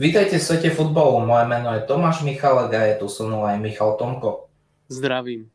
[0.00, 3.60] Vítajte v svete futbalu, moje meno je Tomáš Michalek a je tu so mnou aj
[3.60, 4.48] Michal Tomko.
[4.88, 5.52] Zdravím.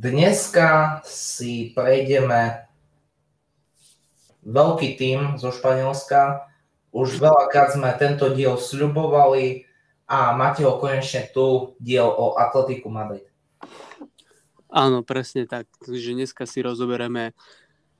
[0.00, 2.64] Dneska si prejdeme
[4.48, 6.48] veľký tým zo Španielska.
[6.88, 9.68] Už veľakrát sme tento diel sľubovali
[10.08, 13.28] a máte ho konečne tu, diel o Atletiku Madrid.
[14.72, 15.68] Áno, presne tak.
[15.84, 17.36] Takže dneska si rozoberieme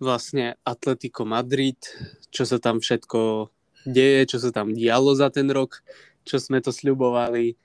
[0.01, 1.85] vlastne Atletico Madrid,
[2.33, 3.53] čo sa tam všetko
[3.87, 5.81] deje, čo sa tam dialo za ten rok,
[6.25, 7.57] čo sme to sľubovali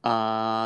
[0.00, 0.14] a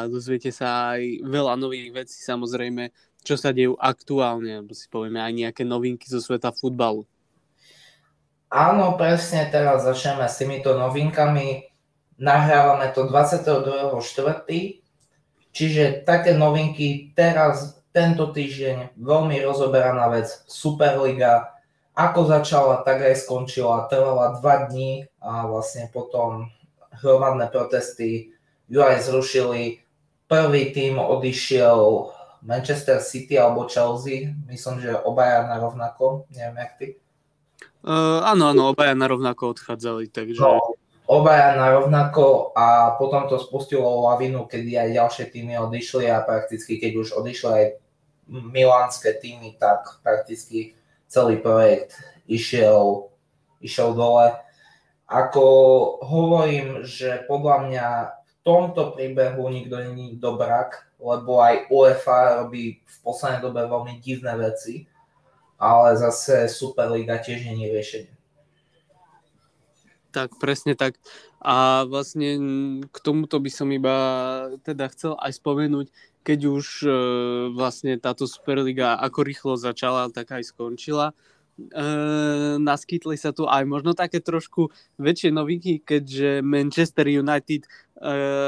[0.06, 2.95] dozviete sa aj veľa nových vecí samozrejme,
[3.27, 7.02] čo sa dejú aktuálne, alebo si povieme aj nejaké novinky zo sveta futbalu.
[8.55, 11.66] Áno, presne teraz začneme s týmito novinkami.
[12.23, 13.98] Nahrávame to 22.4.
[15.51, 21.53] Čiže také novinky teraz, tento týždeň, veľmi rozoberaná vec, Superliga,
[21.94, 23.86] ako začala, tak aj skončila.
[23.86, 26.51] Trvala dva dní a vlastne potom
[27.02, 28.34] hromadné protesty
[28.66, 29.82] ju aj zrušili.
[30.26, 32.10] Prvý tým odišiel
[32.42, 34.34] Manchester City alebo Chelsea.
[34.51, 36.26] Myslím, že obaja na rovnako.
[36.34, 36.86] Neviem, jak ty.
[37.84, 40.40] Uh, áno, áno, obaja na rovnako odchádzali, takže...
[40.40, 46.24] No, obaja na rovnako a potom to spustilo lavinu, kedy aj ďalšie týmy odišli a
[46.24, 47.66] prakticky, keď už odišli aj
[48.29, 50.73] milánske týmy, tak prakticky
[51.09, 53.10] celý projekt išiel,
[53.60, 54.37] išiel dole.
[55.05, 55.45] Ako
[56.01, 57.87] hovorím, že podľa mňa
[58.24, 64.32] v tomto príbehu nikto není dobrak, lebo aj UEFA robí v poslednej dobe veľmi divné
[64.41, 64.88] veci,
[65.60, 68.12] ale zase Superliga tiež není riešenie.
[70.15, 70.94] Tak, presne tak.
[71.43, 72.38] A vlastne
[72.87, 73.97] k tomuto by som iba
[74.62, 75.91] teda chcel aj spomenúť,
[76.25, 76.91] keď už e,
[77.53, 81.12] vlastne táto Superliga ako rýchlo začala, tak aj skončila.
[81.60, 81.84] E,
[82.58, 87.69] naskytli sa tu aj možno také trošku väčšie novinky, keďže Manchester United e,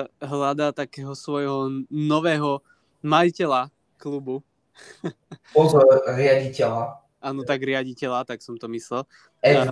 [0.08, 2.64] hľadá takého svojho nového
[3.04, 3.68] majiteľa
[4.00, 4.40] klubu.
[5.56, 5.84] Pozor,
[6.16, 7.04] riaditeľa.
[7.20, 9.04] Áno, tak riaditeľa, tak som to myslel.
[9.44, 9.68] Ed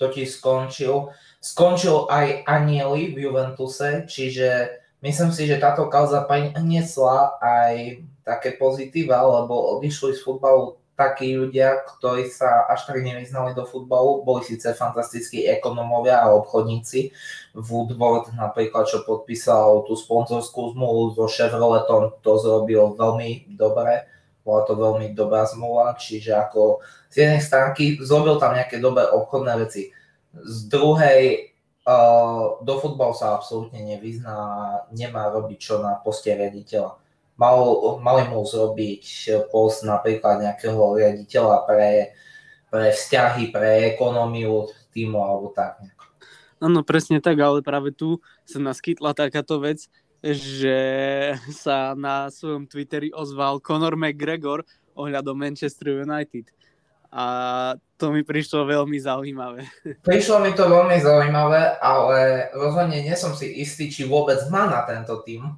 [0.00, 1.12] totiž skončil.
[1.42, 9.22] Skončil aj Anieli v Juventuse, čiže Myslím si, že táto kauza priniesla aj také pozitíva,
[9.22, 14.74] lebo odišli z futbalu takí ľudia, ktorí sa až tak nevyznali do futbalu, boli síce
[14.74, 17.14] fantastickí ekonomovia a obchodníci.
[17.54, 24.10] Woodward napríklad, čo podpísal tú sponzorskú zmluvu so Chevroletom, to zrobil veľmi dobre,
[24.42, 26.82] bola to veľmi dobrá zmluva, čiže ako
[27.14, 29.94] z jednej stránky zrobil tam nejaké dobré obchodné veci.
[30.34, 31.57] Z druhej Uh,
[32.60, 34.36] do futbalu sa absolútne nevyzná
[34.92, 37.00] nemá robiť čo na poste riaditeľa.
[37.38, 37.56] Mal,
[38.02, 39.04] mali mu zrobiť
[39.48, 42.12] post napríklad nejakého riaditeľa pre,
[42.68, 45.80] pre vzťahy, pre ekonómiu týmu alebo tak.
[46.58, 49.86] Áno, presne tak, ale práve tu sa naskytla takáto vec,
[50.18, 50.80] že
[51.54, 54.66] sa na svojom Twitteri ozval Conor McGregor
[54.98, 56.50] ohľadom Manchester United
[57.08, 57.24] a
[57.96, 59.64] to mi prišlo veľmi zaujímavé.
[60.08, 64.84] Prišlo mi to veľmi zaujímavé, ale rozhodne nie som si istý, či vôbec má na
[64.84, 65.56] tento tým.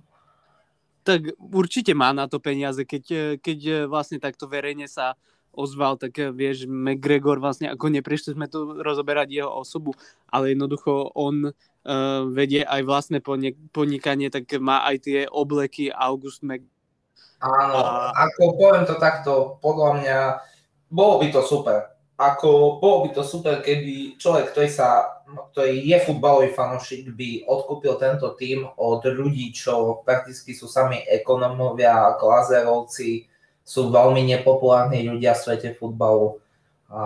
[1.03, 5.19] Tak určite má na to peniaze, keď, keď vlastne takto verejne sa
[5.51, 9.91] ozval, tak vieš, McGregor vlastne, ako neprišli sme tu rozoberať jeho osobu,
[10.31, 13.19] ale jednoducho on uh, vedie aj vlastné
[13.75, 16.63] podnikanie, tak má aj tie obleky August Mc...
[17.43, 18.15] Áno, a...
[18.15, 20.19] ako poviem to takto, podľa mňa
[20.91, 21.95] bolo by to super.
[22.21, 25.23] Ako, bolo by to super, keby človek, ktorý, sa,
[25.57, 32.13] ktorý je futbalový fanošik, by odkúpil tento tým od ľudí, čo prakticky sú sami ekonomovia,
[32.13, 33.25] ako Azerovci,
[33.65, 36.37] sú veľmi nepopulárni ľudia v svete futbalu.
[36.91, 37.03] A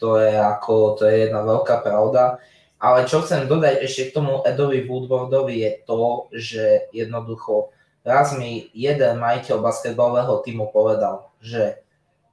[0.00, 2.42] to je, ako, to je jedna veľká pravda.
[2.82, 7.70] Ale čo chcem dodať ešte k tomu Edovi Woodwardovi je to, že jednoducho
[8.02, 11.81] raz mi jeden majiteľ basketbalového týmu povedal, že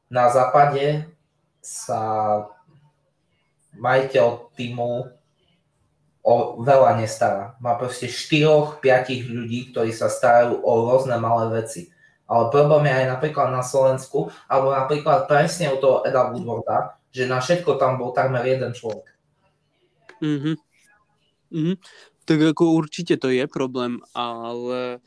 [0.09, 1.05] na západe
[1.61, 2.01] sa
[3.77, 5.07] majiteľ týmu
[6.25, 7.55] o veľa nestará.
[7.63, 8.83] Má proste 4-5
[9.29, 11.89] ľudí, ktorí sa starajú o rôzne malé veci.
[12.29, 17.25] Ale problém je aj napríklad na Slovensku, alebo napríklad presne u toho Eda Woodwarda, že
[17.25, 19.09] na všetko tam bol takmer jeden človek.
[20.21, 20.55] Mm-hmm.
[21.49, 21.75] Mm-hmm.
[22.29, 25.01] Tak ako určite to je problém, ale,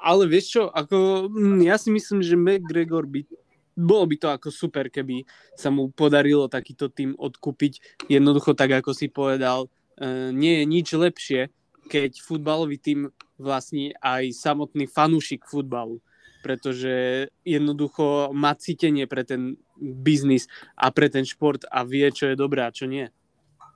[0.00, 3.28] ale vieš čo, ako, mm, ja si myslím, že McGregor by
[3.72, 5.24] bolo by to ako super, keby
[5.56, 8.04] sa mu podarilo takýto tým odkúpiť.
[8.08, 11.40] Jednoducho tak, ako si povedal, e, nie je nič lepšie,
[11.88, 13.10] keď futbalový tým
[13.40, 16.00] vlastní aj samotný fanúšik futbalu
[16.42, 22.36] pretože jednoducho má cítenie pre ten biznis a pre ten šport a vie, čo je
[22.36, 23.06] dobré a čo nie.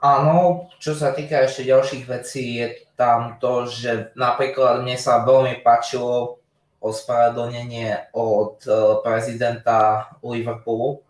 [0.03, 5.65] Áno, čo sa týka ešte ďalších vecí, je tam to, že napríklad mne sa veľmi
[5.65, 6.45] páčilo
[6.87, 8.71] ospravedlnenie od e,
[9.03, 11.03] prezidenta Liverpoolu.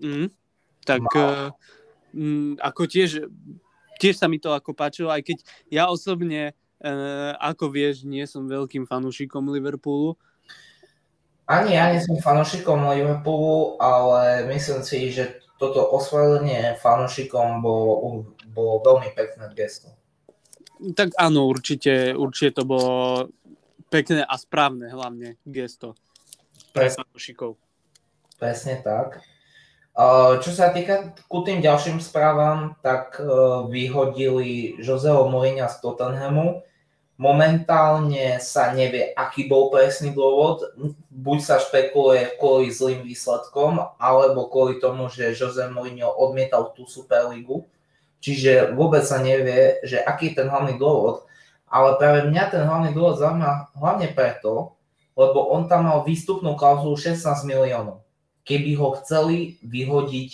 [0.00, 0.32] Mm,
[0.88, 1.52] tak uh,
[2.16, 3.28] mm, ako tiež,
[4.00, 8.48] tiež sa mi to ako páčilo, aj keď ja osobne, uh, ako vieš, nie som
[8.48, 10.16] veľkým fanúšikom Liverpoolu.
[11.44, 18.24] Ani ja nie som fanúšikom Liverpoolu, ale myslím si, že toto ospravedlnenie fanúšikom bolo,
[18.56, 19.92] bolo veľmi pekné gesto.
[20.80, 23.28] Tak áno, určite, určite to bolo
[23.90, 25.98] pekné a správne hlavne gesto
[26.70, 27.58] pre fanúšikov.
[28.38, 29.20] Presne tak.
[30.40, 33.18] Čo sa týka ku tým ďalším správam, tak
[33.68, 36.62] vyhodili Joseho Mourinha z Tottenhamu.
[37.20, 40.72] Momentálne sa nevie, aký bol presný dôvod.
[41.12, 47.68] Buď sa špekuluje kvôli zlým výsledkom, alebo kvôli tomu, že Jose Mourinho odmietal tú Superligu.
[48.24, 51.28] Čiže vôbec sa nevie, že aký je ten hlavný dôvod.
[51.70, 54.74] Ale práve mňa ten hlavný dôvod zaujíma hlavne preto,
[55.14, 58.02] lebo on tam mal výstupnú klauzulu 16 miliónov.
[58.42, 60.32] Keby ho chceli vyhodiť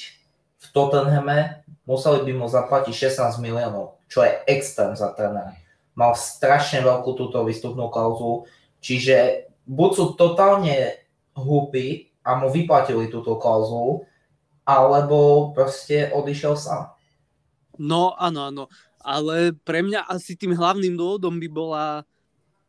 [0.56, 5.52] v Tottenhame, museli by mu zaplatiť 16 miliónov, čo je extrém za trénera
[5.96, 8.44] mal strašne veľkú túto výstupnú klauzulu,
[8.84, 11.00] čiže buď sú totálne
[11.32, 14.04] hlúpi a mu vyplatili túto klauzulu,
[14.68, 16.92] alebo proste odišiel sám.
[17.80, 18.64] No áno, áno,
[19.06, 21.86] ale pre mňa asi tým hlavným dôvodom by bola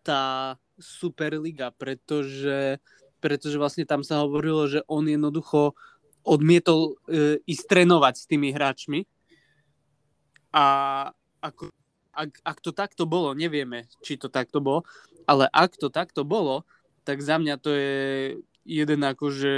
[0.05, 2.77] tá Superliga, pretože,
[3.17, 5.73] pretože vlastne tam sa hovorilo, že on jednoducho
[6.21, 9.09] odmietol e, ísť trénovať s tými hráčmi.
[10.53, 10.65] A
[11.41, 11.73] ako
[12.17, 14.81] ak, ak to takto bolo, nevieme, či to takto bolo,
[15.29, 16.65] ale ak to takto bolo,
[17.05, 17.97] tak za mňa to je
[18.65, 19.55] jeden akože,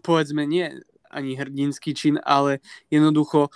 [0.00, 0.80] povedzme nie
[1.12, 3.52] ani hrdinský čin, ale jednoducho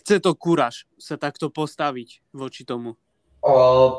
[0.00, 2.98] chce to kúraž sa takto postaviť voči tomu.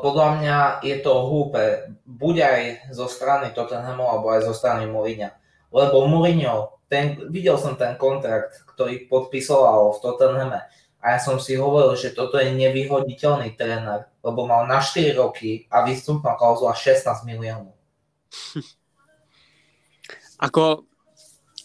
[0.02, 2.60] Podľa mňa je to hlúpe, buď aj
[2.90, 5.30] zo strany Tottenhamu, alebo aj zo strany Mourinho.
[5.70, 10.60] Lebo Mourinho, ten, videl som ten kontrakt, ktorý podpisoval v Tottenhame
[11.06, 15.70] a ja som si hovoril, že toto je nevyhoditeľný tréner, lebo mal na 4 roky
[15.70, 17.78] a výstupná klauzula 16 miliónov.
[20.50, 20.82] Ako,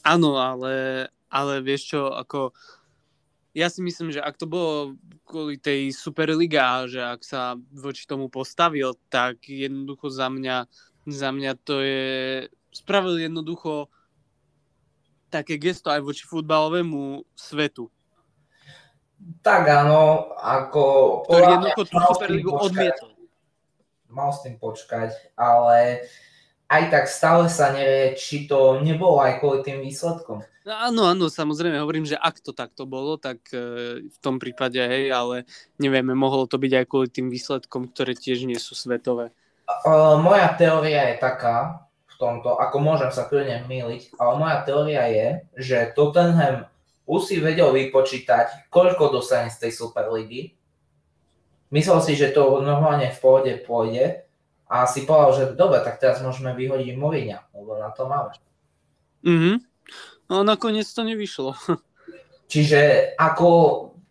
[0.05, 2.55] áno, ale, ale vieš čo, ako,
[3.51, 4.95] ja si myslím, že ak to bolo
[5.27, 10.67] kvôli tej Superliga, že ak sa voči tomu postavil, tak jednoducho za mňa,
[11.07, 12.05] za mňa to je,
[12.71, 13.91] spravil jednoducho
[15.31, 17.91] také gesto aj voči futbalovému svetu
[19.41, 20.81] tak áno, ako...
[21.29, 23.13] Ktorý jednoducho tú Superligu odmietol.
[24.11, 26.03] Mal s tým počkať, ale
[26.71, 30.39] aj tak stále sa nevie, či to nebolo aj kvôli tým výsledkom.
[30.63, 33.59] No, áno, áno, samozrejme, hovorím, že ak to takto bolo, tak e,
[34.07, 35.43] v tom prípade hej, ale
[35.75, 39.35] nevieme, mohlo to byť aj kvôli tým výsledkom, ktoré tiež nie sú svetové.
[39.83, 45.03] Uh, moja teória je taká, v tomto, ako môžem sa kľudne myliť, ale moja teória
[45.11, 45.27] je,
[45.59, 46.71] že Tottenham
[47.09, 50.55] už si vedel vypočítať, koľko dostane z tej Superligy.
[51.73, 54.29] Myslel si, že to normálne v pohode pôjde
[54.71, 58.31] a si povedal, že dobre, tak teraz môžeme vyhodiť Mourinha, lebo na to máme.
[59.27, 59.59] Mhm.
[60.31, 61.51] No nakoniec to nevyšlo.
[62.51, 63.49] Čiže ako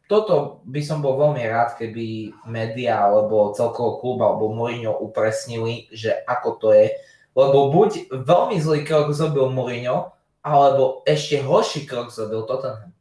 [0.04, 6.12] toto by som bol veľmi rád, keby média alebo celkovo klub alebo Mourinho upresnili, že
[6.28, 6.92] ako to je.
[7.32, 12.92] Lebo buď veľmi zlý krok zrobil Mourinho, alebo ešte horší krok zrobil Tottenham.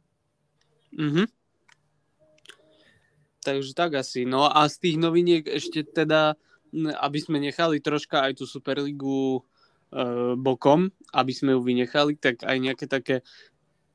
[0.94, 1.26] Mhm.
[3.40, 4.28] Takže tak asi.
[4.28, 6.36] No a z tých noviniek ešte teda,
[6.76, 9.40] aby sme nechali troška aj tú Superligu e,
[10.38, 13.26] bokom, aby sme ju vynechali, tak aj nejaké také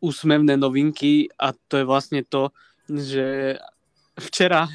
[0.03, 2.51] úsmevné novinky a to je vlastne to,
[2.85, 3.57] že
[4.19, 4.67] včera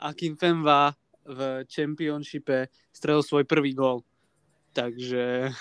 [0.00, 0.96] Akin Femba
[1.28, 4.02] v Championshipe strelil svoj prvý gól.
[4.72, 5.52] Takže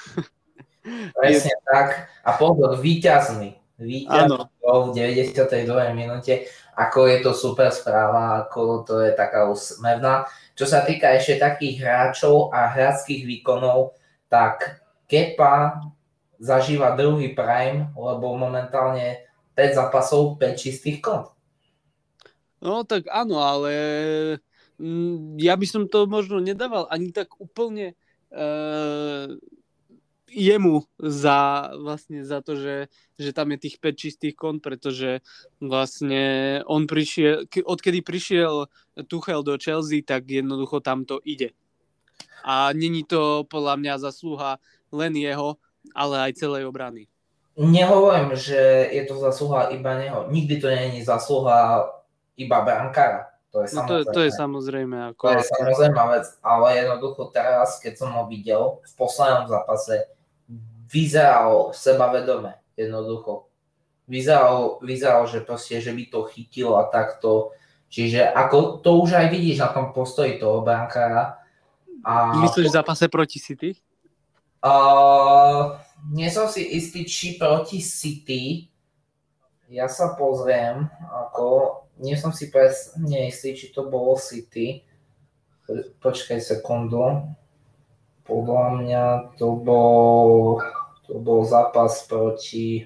[1.16, 2.10] Presne tak.
[2.24, 3.56] A pozor, výťazný.
[3.80, 5.96] Výťazný v 92.
[5.96, 6.48] minúte.
[6.80, 10.24] Ako je to super správa, ako to je taká úsmevná.
[10.56, 14.00] Čo sa týka ešte takých hráčov a hráckých výkonov,
[14.32, 15.84] tak Kepa
[16.40, 19.28] zažíva druhý prime, lebo momentálne
[19.60, 21.28] 5 zápasov, 5 čistých kont.
[22.64, 23.72] No tak áno, ale
[24.80, 27.96] mm, ja by som to možno nedával ani tak úplne
[28.32, 29.36] uh,
[30.32, 35.26] jemu za, vlastne za to, že, že tam je tých 5 čistých kont, pretože
[35.60, 38.70] vlastne on prišiel, odkedy prišiel
[39.10, 41.52] Tuchel do Chelsea, tak jednoducho tam to ide.
[42.46, 44.62] A není to podľa mňa zaslúha
[44.94, 45.60] len jeho,
[45.96, 47.08] ale aj celej obrany.
[47.60, 50.32] nehovorím, že je to zasluha iba neho.
[50.32, 51.92] Nikdy to je zasluha
[52.40, 53.30] iba brankára.
[53.50, 54.98] To je, no to, je, to je samozrejme.
[55.14, 55.26] Ako...
[55.26, 60.06] To je samozrejme vec, ale jednoducho teraz, keď som ho videl v poslednom zápase,
[60.90, 63.48] vyzeral sebavedome, jednoducho.
[64.10, 67.54] Vyzeral, vyzeral, že proste, že by to chytil a takto.
[67.90, 71.38] Čiže ako to už aj vidíš na tom postoji toho brankára.
[72.02, 72.34] A...
[72.42, 73.78] Myslíš v zápase proti City?
[74.60, 75.78] Uh,
[76.12, 78.68] nie som si istý, či proti City.
[79.70, 84.82] Ja sa pozriem, ako nie som si presne istý, či to bolo City.
[86.02, 87.30] Počkaj sekundu.
[88.26, 89.04] Podľa mňa
[89.38, 90.62] to bol,
[91.10, 92.86] to bol zápas proti...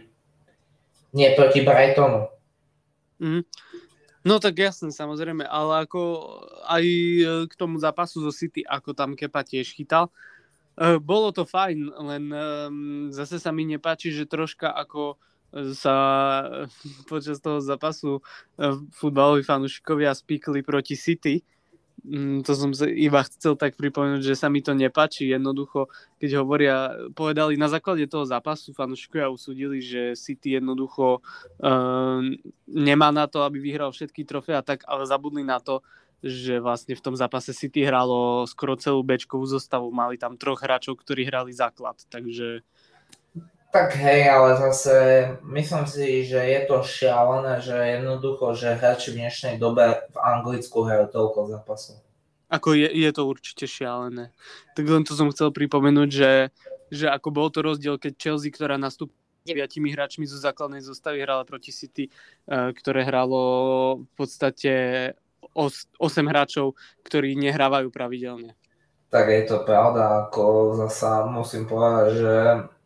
[1.11, 2.31] Nie, proti Brightonu.
[3.19, 3.43] Mm.
[4.23, 6.01] No tak jasne, samozrejme, ale ako
[6.63, 10.07] aj e, k tomu zápasu zo City, ako tam Kepa tiež chytal,
[10.79, 15.19] e, bolo to fajn, len um, zase sa mi nepáči, že troška ako
[15.77, 15.95] sa
[17.11, 18.25] počas toho zápasu
[18.97, 21.45] futbaloví fanúšikovia spíkli proti City.
[22.03, 25.31] Mm, to som iba chcel tak pripomenúť, že sa mi to nepačí.
[25.31, 25.87] Jednoducho,
[26.19, 26.75] keď hovoria,
[27.15, 31.23] povedali na základe toho zápasu fanúšikovia usúdili, že City jednoducho
[31.63, 32.19] uh,
[32.67, 35.79] nemá na to, aby vyhral všetky trofé a tak, ale zabudli na to,
[36.19, 39.87] že vlastne v tom zápase City hralo skoro celú bečkovú zostavu.
[39.87, 42.67] Mali tam troch hráčov, ktorí hrali základ, takže
[43.73, 44.93] tak hej, ale zase
[45.49, 50.85] myslím si, že je to šialené, že jednoducho, že hráči v dnešnej dobe v Anglicku
[50.85, 51.97] hrajú toľko zápasov.
[52.53, 54.29] Ako je, je to určite šialené.
[54.77, 56.53] Tak len to som chcel pripomenúť, že,
[56.93, 59.09] že ako bol to rozdiel, keď Chelsea, ktorá nastup
[59.41, 63.41] deviatimi hráčmi zo základnej zostavy hrala proti City, eh, ktoré hralo
[64.05, 64.73] v podstate
[65.57, 68.53] 8 hráčov, ktorí nehrávajú pravidelne.
[69.09, 72.33] Tak je to pravda, ako zasa musím povedať, že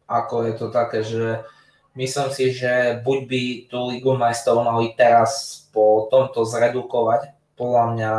[0.07, 1.43] ako je to také, že
[1.99, 8.13] myslím si, že buď by tú Ligu majstrov mali teraz po tomto zredukovať, podľa mňa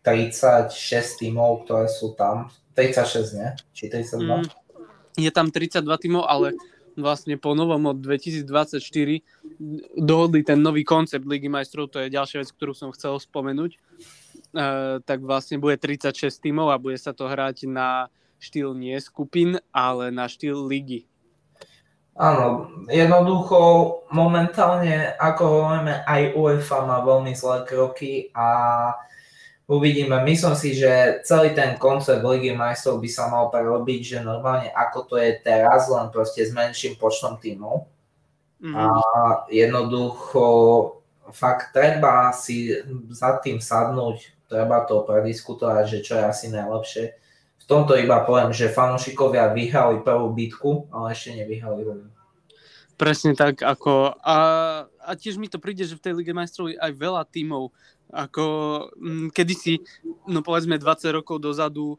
[0.00, 3.48] 36 tímov, ktoré sú tam, 36, nie?
[3.76, 4.20] Či 32?
[4.24, 4.48] Mm,
[5.20, 6.56] je tam 32 tímov, ale
[6.96, 8.48] vlastne po novom od 2024
[10.00, 15.02] dohodli ten nový koncept Ligy majstrov, to je ďalšia vec, ktorú som chcel spomenúť, uh,
[15.04, 18.08] tak vlastne bude 36 tímov a bude sa to hrať na
[18.40, 21.08] štýl nie skupín, ale na štýl ligy.
[22.16, 23.58] Áno, jednoducho
[24.08, 28.48] momentálne, ako hovoríme, aj UEFA má veľmi zlé kroky a
[29.68, 30.24] uvidíme.
[30.24, 35.12] Myslím si, že celý ten koncept Ligy majstrov by sa mal prerobiť, že normálne ako
[35.12, 37.84] to je teraz, len proste s menším počtom tímov.
[38.64, 38.72] Mm-hmm.
[38.72, 38.90] A
[39.52, 40.44] jednoducho
[41.36, 42.72] fakt treba si
[43.12, 47.25] za tým sadnúť, treba to prediskutovať, že čo je asi najlepšie
[47.66, 52.06] v tomto iba poviem, že fanúšikovia vyhrali prvú bitku, ale ešte nevyhrali druhú.
[52.94, 54.38] Presne tak, ako a,
[54.86, 57.74] a tiež mi to príde, že v tej Lige majstrov je aj veľa tímov,
[58.14, 58.44] ako
[58.96, 59.82] m, mm, kedysi,
[60.30, 61.98] no povedzme 20 rokov dozadu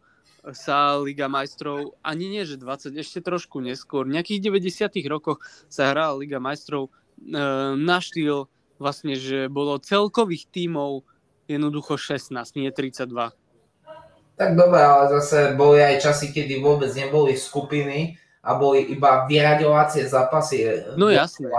[0.55, 5.91] sa Liga majstrov, ani nie, že 20, ešte trošku neskôr, v nejakých 90 rokoch sa
[5.91, 6.91] hrala Liga majstrov e,
[7.75, 8.47] na štýl
[8.79, 11.03] vlastne, že bolo celkových tímov
[11.51, 13.35] jednoducho 16, nie 32.
[14.37, 20.05] Tak dobre, ale zase boli aj časy, kedy vôbec neboli skupiny a boli iba vyraďovacie
[20.05, 20.85] zápasy.
[20.93, 21.49] No jasné.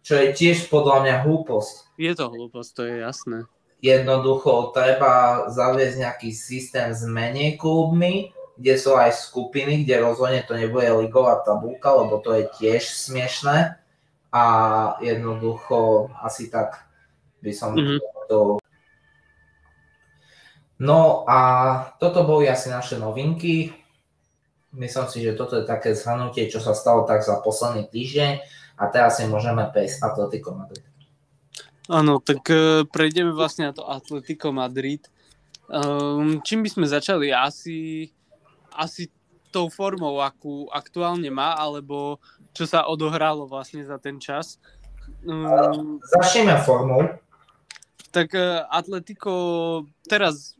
[0.00, 1.94] Čo je tiež podľa mňa hlúposť.
[2.00, 3.38] Je to hlúposť, to je jasné.
[3.84, 10.56] Jednoducho treba zaviesť nejaký systém s menej klubmi, kde sú aj skupiny, kde rozhodne to
[10.56, 13.76] nebude ligová tabulka, lebo to je tiež smiešné.
[14.32, 14.44] A
[15.04, 16.88] jednoducho asi tak
[17.44, 18.00] by som mm-hmm.
[18.32, 18.61] to
[20.82, 21.38] No a
[22.02, 23.70] toto boli asi naše novinky.
[24.74, 28.42] Myslím si, že toto je také zhrnutie, čo sa stalo tak za posledný týždeň
[28.82, 30.82] a teraz si môžeme prejsť Atletico Madrid.
[31.86, 35.06] Áno, tak uh, prejdeme vlastne na to Atletico Madrid.
[35.70, 37.30] Um, čím by sme začali?
[37.30, 38.10] Asi,
[38.74, 39.06] asi
[39.54, 42.18] tou formou, akú aktuálne má, alebo
[42.50, 44.58] čo sa odohralo vlastne za ten čas.
[45.22, 47.06] Um, Začneme formou.
[48.08, 49.32] Tak uh, Atletico
[50.08, 50.56] teraz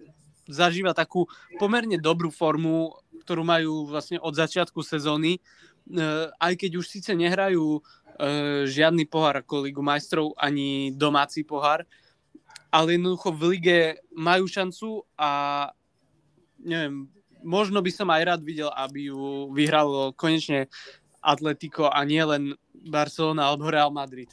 [0.49, 1.27] zažíva takú
[1.59, 5.39] pomerne dobrú formu, ktorú majú vlastne od začiatku sezóny.
[5.39, 5.41] E,
[6.39, 7.81] aj keď už síce nehrajú e,
[8.67, 11.87] žiadny pohár ako Ligu majstrov ani domáci pohár,
[12.73, 13.79] ale jednoducho v lige
[14.17, 15.31] majú šancu a
[16.63, 17.11] neviem,
[17.43, 20.71] možno by som aj rád videl, aby ju vyhralo konečne
[21.23, 24.31] Atletico a nie len Barcelona alebo Real Madrid.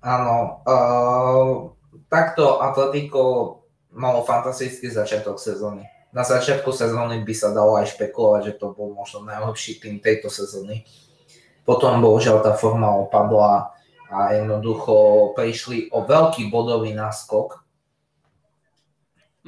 [0.00, 1.52] Áno, uh,
[2.08, 3.63] takto Atletico
[3.94, 5.86] malo fantastický začiatok sezóny.
[6.14, 10.30] Na začiatku sezóny by sa dalo aj špekulovať, že to bol možno najlepší tým tejto
[10.30, 10.86] sezóny.
[11.64, 13.72] potom bohužiaľ tá forma opadla
[14.12, 17.64] a jednoducho prišli o veľký bodový náskok.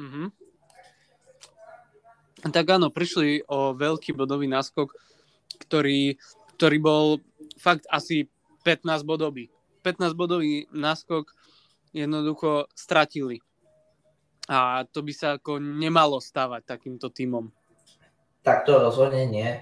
[0.01, 0.27] Mm-hmm.
[2.51, 4.97] Tak áno, prišli o veľký bodový náskok,
[5.69, 6.17] ktorý,
[6.57, 7.07] ktorý bol
[7.61, 8.33] fakt asi
[8.65, 9.53] 15 bodový.
[9.85, 11.31] 15 bodový náskok
[11.95, 13.45] jednoducho stratili.
[14.47, 17.51] A to by sa ako nemalo stávať takýmto týmom.
[18.47, 19.59] Tak to rozhodne nie.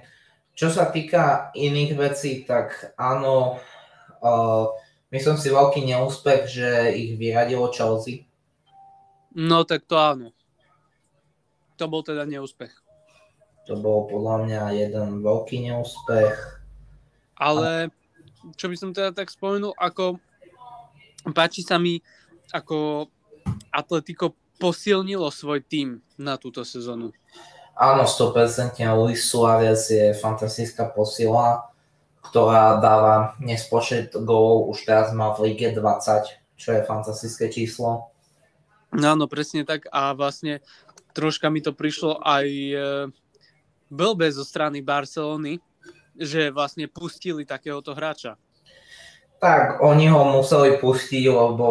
[0.52, 3.58] Čo sa týka iných vecí, tak áno,
[4.20, 4.64] uh,
[5.08, 8.28] myslím si veľký neúspech, že ich vyradilo Chelsea.
[9.34, 10.30] No tak to áno.
[11.80, 12.70] To bol teda neúspech.
[13.66, 16.36] To bol podľa mňa jeden veľký neúspech.
[17.40, 17.88] Ale
[18.60, 20.20] čo by som teda tak spomenul, ako
[21.32, 21.98] páči sa mi,
[22.52, 23.08] ako
[23.72, 27.12] Atletico posilnilo svoj tým na túto sezónu.
[27.76, 31.68] Áno, 100% Luis Suárez je fantastická posila,
[32.24, 38.08] ktorá dáva nespočet gólov, už teraz má v lige 20, čo je fantastické číslo.
[38.94, 40.64] No áno, presne tak a vlastne
[41.12, 42.74] troška mi to prišlo aj e,
[43.92, 45.60] blbe zo strany Barcelony,
[46.14, 48.38] že vlastne pustili takéhoto hráča.
[49.42, 51.66] Tak, oni ho museli pustiť, lebo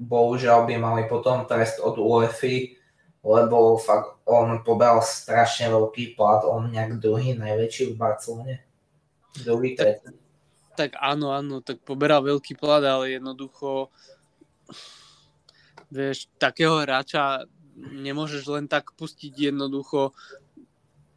[0.00, 2.80] bohužiaľ by mali potom trest od UEFI,
[3.20, 8.56] lebo fakt on pobral strašne veľký plat, on nejak druhý najväčší v Barcelone.
[9.44, 10.00] Druhý, tak,
[10.74, 13.92] tak áno, áno, tak poberal veľký plat, ale jednoducho
[15.92, 17.44] vieš, takého hráča
[17.76, 20.14] nemôžeš len tak pustiť jednoducho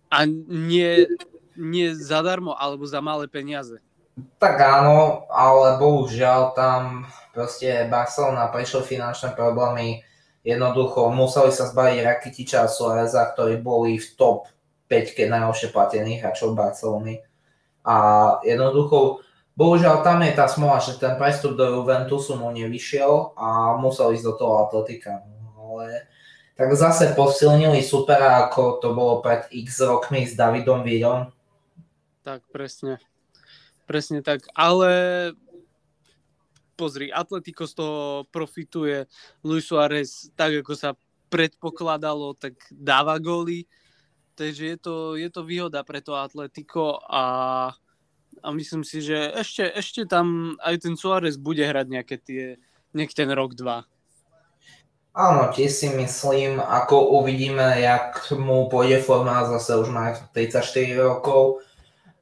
[0.10, 1.08] a nie,
[1.56, 3.80] nie zadarmo alebo za malé peniaze.
[4.14, 10.06] Tak áno, ale bohužiaľ tam proste Barcelona prešlo finančné problémy,
[10.46, 14.46] jednoducho museli sa zbaviť Rakitiča a Suareza, ktorí boli v top
[14.86, 17.26] 5 najlepšie platených hráčov Barcelony.
[17.82, 17.96] A
[18.46, 19.26] jednoducho,
[19.58, 24.26] bohužiaľ tam je tá smola, že ten prestup do Juventusu mu nevyšiel a musel ísť
[24.30, 25.26] do toho Atletika.
[25.58, 26.06] Ale
[26.54, 31.34] tak zase posilnili supera, ako to bolo pred x rokmi s Davidom Villom.
[32.22, 33.02] Tak, presne.
[33.84, 34.92] Presne tak, ale
[36.76, 39.06] pozri, Atletico z toho profituje,
[39.46, 40.98] Luis Suárez tak, ako sa
[41.30, 43.66] predpokladalo, tak dáva góly,
[44.38, 47.26] takže je to, je to výhoda pre to Atletico a,
[48.42, 52.44] a myslím si, že ešte, ešte tam aj ten Suárez bude hrať nejaké tie,
[52.94, 53.86] nech ten rok, dva.
[55.14, 60.66] Áno, tiež si myslím, ako uvidíme, jak mu pôjde forma, zase už má 34
[60.98, 61.62] rokov,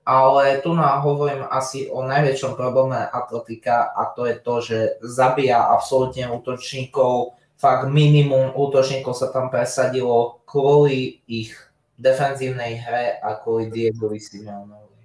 [0.06, 5.62] ale tu nám hovorím asi o najväčšom probléme atletika a to je to, že zabíja
[5.62, 11.54] absolútne útočníkov, fakt minimum útočníkov sa tam presadilo kvôli ich
[12.02, 14.98] defenzívnej hre a kvôli Diegovi Simeonovi.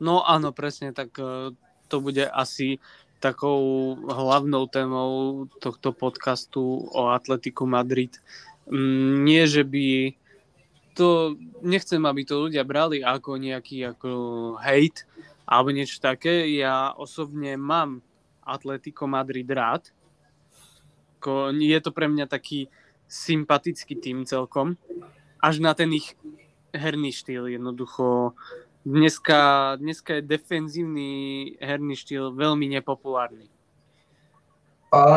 [0.00, 1.52] No áno, presne, tak e,
[1.92, 2.80] to bude asi
[3.20, 8.16] takou hlavnou témou tohto podcastu o Atletiku Madrid.
[8.68, 10.16] Mm, nie, že by
[10.94, 14.10] to nechcem, aby to ľudia brali ako nejaký ako
[14.62, 15.04] hate
[15.44, 16.48] alebo niečo také.
[16.54, 18.00] Ja osobne mám
[18.46, 19.90] Atletico Madrid rád.
[21.52, 22.68] Je to pre mňa taký
[23.08, 24.76] sympatický tým celkom.
[25.40, 26.16] Až na ten ich
[26.72, 28.36] herný štýl jednoducho.
[28.84, 31.10] Dneska, dneska je defenzívny
[31.56, 33.48] herný štýl veľmi nepopulárny.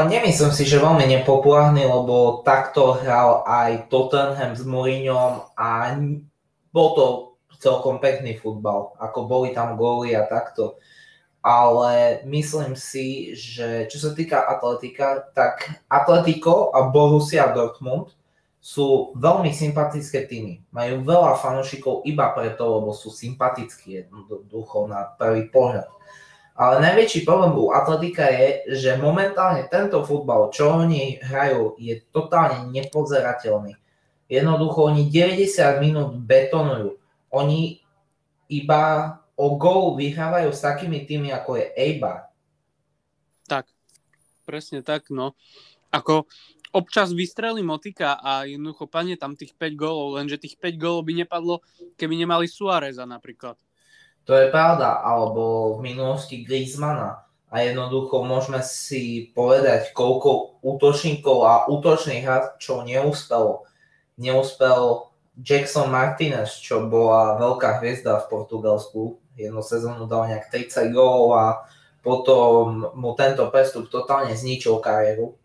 [0.09, 5.93] Nemyslím si, že veľmi nepopulárny, lebo takto hral aj Tottenham s Mourinhom a
[6.73, 7.05] bol to
[7.61, 10.81] celkom pekný futbal, ako boli tam góly a takto.
[11.45, 18.17] Ale myslím si, že čo sa týka Atletika, tak Atletico a Borussia Dortmund
[18.57, 20.59] sú veľmi sympatické týmy.
[20.73, 25.87] Majú veľa fanúšikov iba preto, lebo sú sympatickí jednoducho na prvý pohľad.
[26.57, 32.73] Ale najväčší problém u Atletika je, že momentálne tento futbal, čo oni hrajú, je totálne
[32.73, 33.77] nepozerateľný.
[34.25, 36.97] Jednoducho oni 90 minút betonujú.
[37.29, 37.77] Oni
[38.49, 42.33] iba o gol vyhrávajú s takými tými, ako je Eibar.
[43.45, 43.69] Tak,
[44.41, 45.37] presne tak, no.
[45.93, 46.25] Ako
[46.73, 51.13] občas vystrelí motika a jednoducho padne tam tých 5 gólov, lenže tých 5 gólov by
[51.21, 51.61] nepadlo,
[52.01, 53.61] keby nemali Suáreza napríklad.
[54.27, 57.23] To je pravda, alebo v minulosti Griezmana.
[57.47, 63.63] A jednoducho môžeme si povedať, koľko útočníkov a útočných hráčov neúspelo.
[64.19, 65.07] Neúspel
[65.39, 69.15] Jackson Martinez, čo bola veľká hviezda v Portugalsku.
[69.39, 71.45] Jednu sezónu dal nejak 30 gólov a
[72.03, 75.39] potom mu tento prestup totálne zničil kariéru.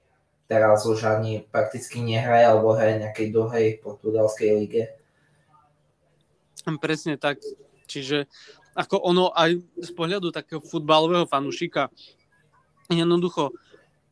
[0.51, 4.83] Teraz už ani prakticky nehraje alebo hraje nejakej druhej portugalskej lige.
[6.83, 7.39] Presne tak.
[7.87, 8.27] Čiže
[8.73, 11.93] ako ono aj z pohľadu takého futbalového fanúšika,
[12.89, 13.53] jednoducho,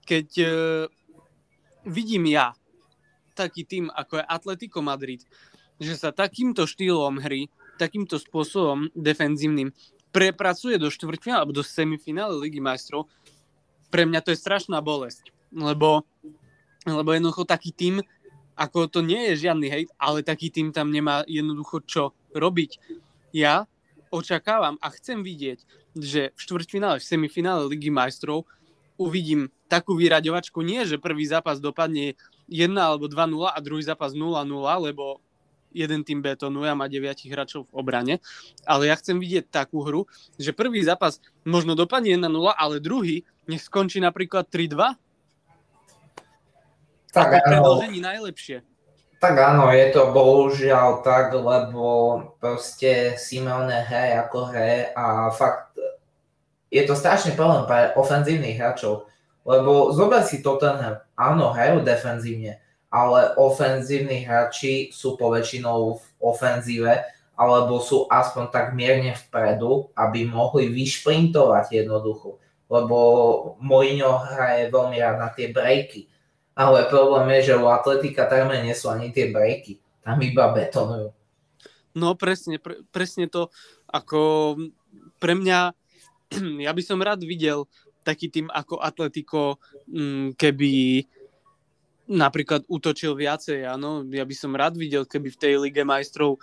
[0.04, 0.48] keď e,
[1.88, 2.52] vidím ja
[3.32, 5.24] taký tým, ako je Atletico Madrid,
[5.80, 7.48] že sa takýmto štýlom hry,
[7.80, 9.72] takýmto spôsobom defenzívnym
[10.12, 13.08] prepracuje do štvrťfinále alebo do semifinále Ligy majstrov,
[13.88, 16.04] pre mňa to je strašná bolesť, lebo,
[16.84, 18.04] lebo jednoducho taký tým,
[18.54, 22.02] ako to nie je žiadny hejt, ale taký tým tam nemá jednoducho čo
[22.36, 22.76] robiť.
[23.32, 23.64] Ja
[24.10, 25.58] očakávam a chcem vidieť,
[25.96, 28.44] že v štvrťfinále, v semifinále Ligy majstrov
[29.00, 32.18] uvidím takú vyraďovačku, nie že prvý zápas dopadne
[32.50, 34.44] 1 alebo 2-0 a druhý zápas 0-0,
[34.84, 35.22] lebo
[35.70, 38.14] jeden tým betonuje a má 9 hráčov v obrane,
[38.66, 42.26] ale ja chcem vidieť takú hru, že prvý zápas možno dopadne 1-0,
[42.58, 44.98] ale druhý nech skončí napríklad 3-2?
[47.10, 47.82] Tak áno.
[47.82, 48.62] najlepšie.
[49.20, 51.84] Tak áno, je to bohužiaľ tak, lebo
[52.40, 55.76] proste Simeone hej ako hre a fakt
[56.72, 59.12] je to strašný problém pre ofenzívnych hráčov,
[59.44, 67.04] lebo zober si Tottenham, áno, hrajú defenzívne, ale ofenzívni hráči sú poväčšinou v ofenzíve,
[67.36, 72.96] alebo sú aspoň tak mierne vpredu, aby mohli vyšprintovať jednoducho lebo
[73.58, 76.06] Mourinho hraje veľmi rád na tie breaky.
[76.60, 79.80] Ale problém je, že u Atletika takmer nie sú ani tie breaky.
[80.04, 81.08] Tam iba betonujú.
[81.96, 83.48] No presne, pre, presne to,
[83.88, 84.54] ako
[85.16, 85.72] pre mňa,
[86.66, 87.64] ja by som rád videl
[88.04, 89.56] taký tým ako Atletico,
[89.88, 91.04] mm, keby
[92.10, 94.04] napríklad útočil viacej, áno.
[94.12, 96.36] Ja by som rád videl, keby v tej Lige majstrov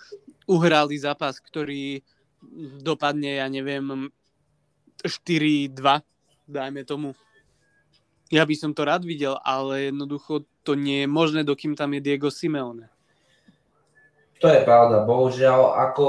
[0.47, 2.01] uhrali zápas, ktorý
[2.82, 4.10] dopadne, ja neviem,
[5.03, 5.75] 4-2
[6.47, 7.12] dajme tomu.
[8.28, 12.04] Ja by som to rád videl, ale jednoducho to nie je možné, dokým tam je
[12.04, 12.92] Diego Simeone.
[14.44, 16.06] To je pravda, bohužiaľ, ako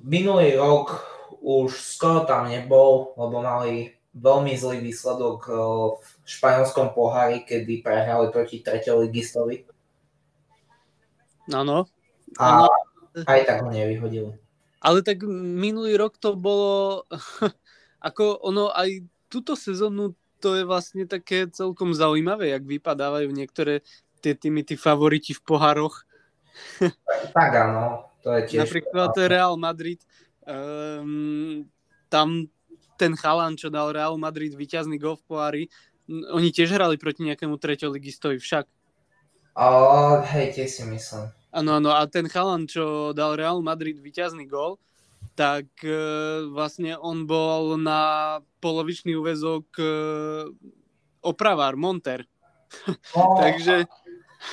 [0.00, 1.04] minulý rok
[1.42, 5.58] už skoro tam nebol, lebo mali veľmi zlý výsledok eh,
[5.98, 9.66] v španielskom pohári, kedy prehrali proti treťou ligistovi.
[11.50, 11.86] Áno.
[12.38, 12.70] A
[13.26, 14.38] aj tak ho nevyhodili.
[14.80, 17.04] Ale tak minulý rok to bolo
[18.08, 23.84] ako ono aj túto sezónu to je vlastne také celkom zaujímavé, jak vypadávajú niektoré
[24.24, 26.04] tie týmy, tí favoriti v pohároch.
[27.36, 28.60] Tak áno, to je tiež.
[28.66, 29.14] Napríklad.
[29.30, 30.02] Real Madrid,
[30.44, 31.62] um,
[32.10, 32.50] tam
[33.00, 35.62] ten chalan, čo dal Real Madrid vyťazný gol v pohári,
[36.10, 38.66] oni tiež hrali proti nejakému treťoligistovi však.
[39.56, 41.30] O, hej, tiež si myslím.
[41.54, 44.76] Áno, áno, a ten chalan, čo dal Real Madrid vyťazný gol,
[45.34, 45.98] tak e,
[46.50, 49.90] vlastne on bol na polovičný úvezok e,
[51.24, 52.26] opravár, monter.
[53.16, 53.88] No, Takže...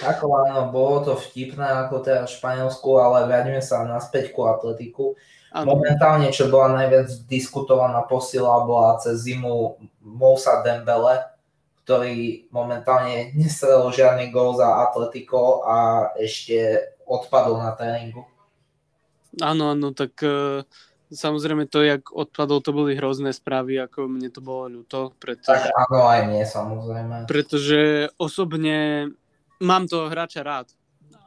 [0.04, 5.16] Ako áno, bolo to vtipné ako teraz v Španielsku, ale vráťme sa naspäť ku atletiku.
[5.56, 5.80] Ano.
[5.80, 11.24] Momentálne, čo bola najviac diskutovaná posila, bola cez zimu Moussa Dembele,
[11.88, 18.28] ktorý momentálne nestrelil žiadny gól za Atletico a ešte odpadol na tréningu.
[19.42, 20.66] Áno, áno, tak uh,
[21.12, 25.16] samozrejme to, jak odpadol, to boli hrozné správy, ako mne to bolo ľúto.
[25.22, 27.16] Pretože, tak áno, aj mne samozrejme.
[27.30, 29.10] Pretože osobne
[29.64, 30.68] mám toho hráča rád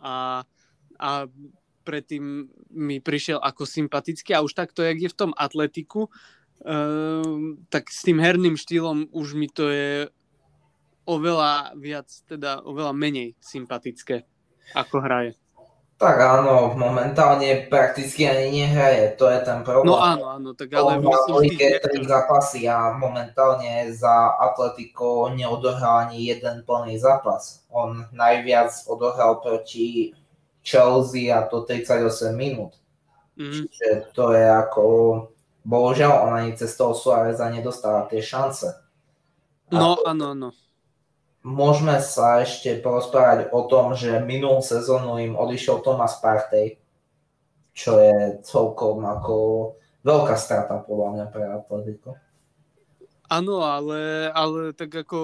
[0.05, 0.45] a,
[1.01, 1.11] a
[1.83, 7.25] predtým mi prišiel ako sympatický a už takto, jak je v tom atletiku, uh,
[7.73, 10.11] tak s tým herným štýlom už mi to je
[11.09, 14.23] oveľa viac, teda oveľa menej sympatické,
[14.77, 15.35] ako hraje.
[16.01, 19.93] Tak áno, momentálne prakticky ani nehraje, to je ten problém.
[19.93, 20.97] No áno, áno, tak ale...
[20.97, 21.13] On má
[21.45, 27.69] lige tri zápasy a momentálne za Atletico neodohral ani jeden plný zápas.
[27.69, 30.17] On najviac odohral proti
[30.65, 32.81] Chelsea a to 38 minút.
[33.37, 33.69] Mm.
[33.69, 34.85] Čiže to je ako...
[35.61, 38.73] Bohužiaľ, on ani cez toho Suáreza nedostáva tie šance.
[39.69, 40.49] No, áno, áno
[41.41, 46.77] môžeme sa ešte porozprávať o tom, že minulú sezónu im odišiel Thomas Partey,
[47.73, 49.37] čo je celkom ako
[50.05, 52.11] veľká strata podľa mňa pre Atletico.
[53.31, 55.21] Áno, ale, ale tak ako,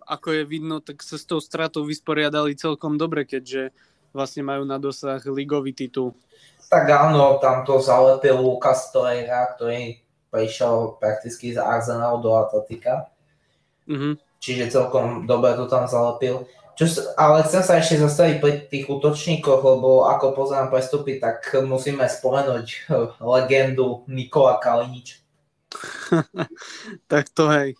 [0.00, 3.76] ako je vidno, tak sa s tou stratou vysporiadali celkom dobre, keďže
[4.16, 6.16] vlastne majú na dosah ligový titul.
[6.72, 10.00] Tak áno, tam to zalepil Lucas Torreira, ktorý
[10.32, 13.12] prišiel prakticky z Arsenal do Atletika.
[13.84, 16.48] Mm-hmm čiže celkom dobre to tam zalepil.
[16.80, 22.08] Čo, ale chcem sa ešte zastaviť pri tých útočníkoch, lebo ako pozerám prestupy, tak musíme
[22.08, 25.20] spomenúť eh, legendu Nikola Kalinič.
[27.12, 27.76] tak to hej.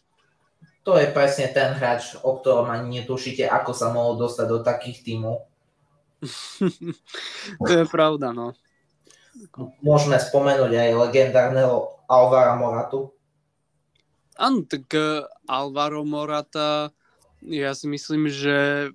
[0.84, 5.04] To je presne ten hráč, o ktorom ani netušíte, ako sa mohol dostať do takých
[5.04, 5.44] tímov.
[7.64, 8.52] to je pravda, no.
[9.80, 13.12] môžeme spomenúť aj legendárneho Alvara Moratu.
[14.40, 16.88] Áno, tak uh, Alvaro Morata,
[17.44, 18.88] ja si myslím, že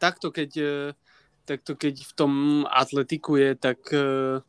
[0.00, 0.96] takto keď, uh,
[1.44, 2.32] takto keď v tom
[2.64, 4.40] atletiku je, tak uh,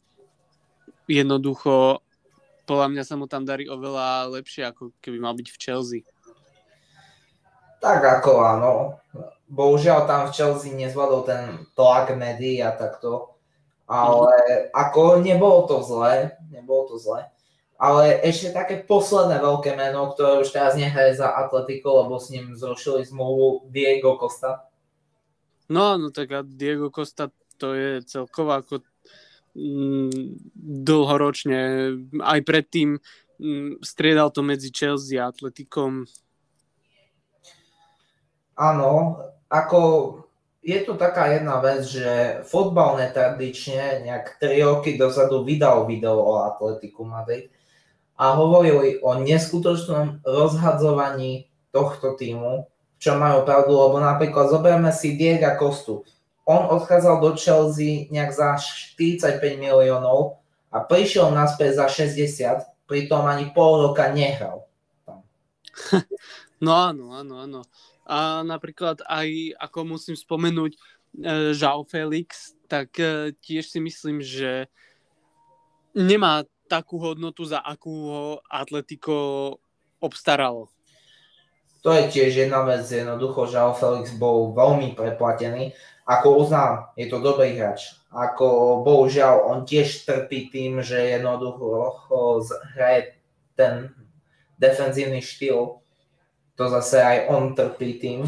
[1.12, 2.00] jednoducho
[2.64, 6.02] podľa mňa sa mu tam darí oveľa lepšie, ako keby mal byť v Chelsea.
[7.84, 8.72] Tak ako áno.
[9.46, 11.44] Bohužiaľ tam v Chelsea nezvládol ten
[11.78, 13.38] tlak médií a takto.
[13.86, 14.34] Ale
[14.74, 17.30] ako nebolo to zlé, nebolo to zlé.
[17.86, 22.58] Ale ešte také posledné veľké meno, ktoré už teraz nehraje za Atletico, lebo s ním
[22.58, 24.66] zrušili zmluvu Diego Costa.
[25.70, 27.30] No, no tak a Diego Costa
[27.62, 28.82] to je celkovo ako
[29.54, 30.34] mm,
[30.82, 31.62] dlhoročne.
[32.26, 32.98] Aj predtým
[33.38, 36.10] mm, striedal to medzi Chelsea a Atletikom.
[38.58, 39.82] Áno, ako
[40.66, 46.42] je tu taká jedna vec, že fotbal netradične nejak 3 roky dozadu vydal video o
[46.50, 47.54] Atletiku Madrid
[48.16, 55.52] a hovorili o neskutočnom rozhadzovaní tohto týmu, čo majú pravdu, lebo napríklad zoberme si Diego
[55.60, 56.08] Kostu.
[56.48, 60.40] On odchádzal do Chelsea nejak za 45 miliónov
[60.72, 64.64] a prišiel naspäť za 60, pritom ani pol roka nehral.
[66.56, 67.62] No áno, áno, áno.
[68.08, 70.80] A napríklad aj, ako musím spomenúť,
[71.52, 74.72] Žao e, Felix, tak e, tiež si myslím, že
[75.92, 79.16] nemá takú hodnotu, za akú ho Atletico
[80.02, 80.70] obstaralo.
[81.86, 85.78] To je tiež jedna vec, jednoducho, že Felix bol veľmi preplatený.
[86.06, 87.94] Ako uznám, je to dobrý hráč.
[88.10, 92.42] Ako bohužiaľ, on tiež trpí tým, že jednoducho
[92.74, 93.22] hraje
[93.54, 93.94] ten
[94.58, 95.86] defenzívny štýl
[96.56, 98.24] to zase aj on trpí tým,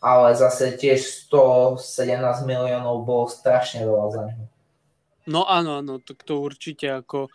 [0.00, 4.44] ale zase tiež 117 miliónov bolo strašne veľa za neho.
[5.28, 7.28] No áno, áno, tak to určite ako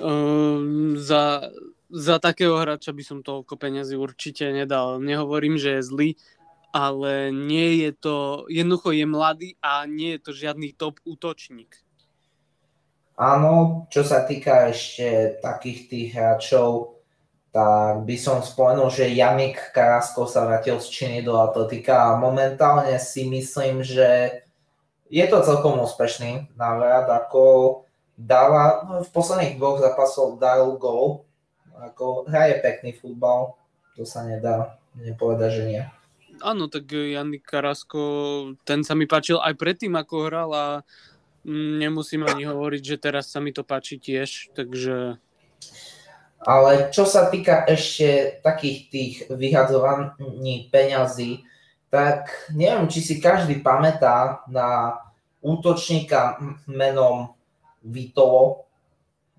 [0.00, 1.52] um, za,
[1.90, 5.02] za takého hráča by som toľko peniazy určite nedal.
[5.02, 6.08] Nehovorím, že je zlý,
[6.72, 8.16] ale nie je to,
[8.48, 11.76] jednoducho je mladý a nie je to žiadny top útočník.
[13.20, 16.96] Áno, čo sa týka ešte takých tých hráčov,
[17.52, 22.96] tak by som spomenul, že Janik Karasko sa vrátil z Číny do atletika a momentálne
[22.96, 24.40] si myslím, že
[25.12, 27.81] je to celkom úspešný návrat, ako
[28.22, 31.26] dáva, no v posledných dvoch zápasoch dal gol,
[31.74, 33.58] ako hraje pekný futbal,
[33.98, 35.82] to sa nedá nepovedať, že nie.
[36.40, 38.00] Áno, tak Janik Karasko,
[38.64, 40.66] ten sa mi páčil aj predtým, ako hral a
[41.44, 45.20] mm, nemusím ani hovoriť, že teraz sa mi to páči tiež, takže
[46.42, 51.46] ale čo sa týka ešte takých tých vyhadzovaní peňazí,
[51.86, 54.98] tak neviem, či si každý pamätá na
[55.38, 57.36] útočníka menom
[57.82, 58.70] Vitovo.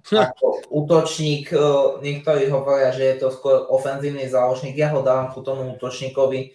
[0.04, 1.60] Ako útočník, e,
[2.04, 6.52] niektorí hovoria, že je to skôr ofenzívny záložník, ja ho dávam ku tomu útočníkovi.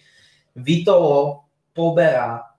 [0.53, 2.53] Vitovo poberá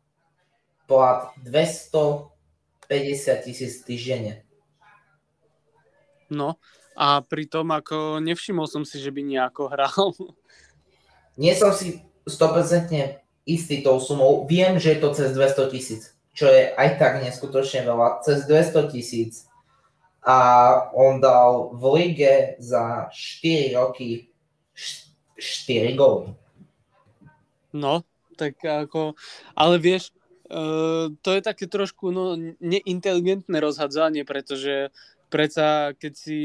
[0.90, 4.42] plat 250 tisíc týždenne.
[6.26, 6.58] No,
[6.98, 10.10] a pritom ako nevšimol som si, že by nejako hral.
[11.38, 14.46] Nie som si 100% istý tou sumou.
[14.46, 16.02] Viem, že je to cez 200 tisíc,
[16.34, 18.22] čo je aj tak neskutočne veľa.
[18.22, 19.50] Cez 200 tisíc.
[20.20, 20.36] A
[20.92, 24.30] on dal v lige za 4 roky
[25.40, 26.36] 4 góly.
[27.72, 28.04] No,
[28.36, 29.14] tak ako,
[29.56, 30.12] ale vieš,
[30.50, 34.92] uh, to je také trošku no, neinteligentné rozhadzanie, pretože
[35.30, 36.40] Preca, keď si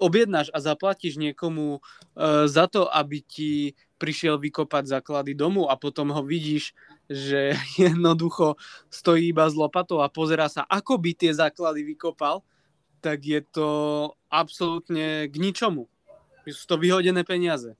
[0.00, 6.08] objednáš a zaplatíš niekomu uh, za to, aby ti prišiel vykopať základy domu a potom
[6.16, 6.72] ho vidíš,
[7.04, 8.56] že jednoducho
[8.88, 12.40] stojí iba s lopatou a pozera sa, ako by tie základy vykopal,
[13.04, 13.68] tak je to
[14.32, 15.84] absolútne k ničomu.
[16.48, 17.76] Sú to vyhodené peniaze.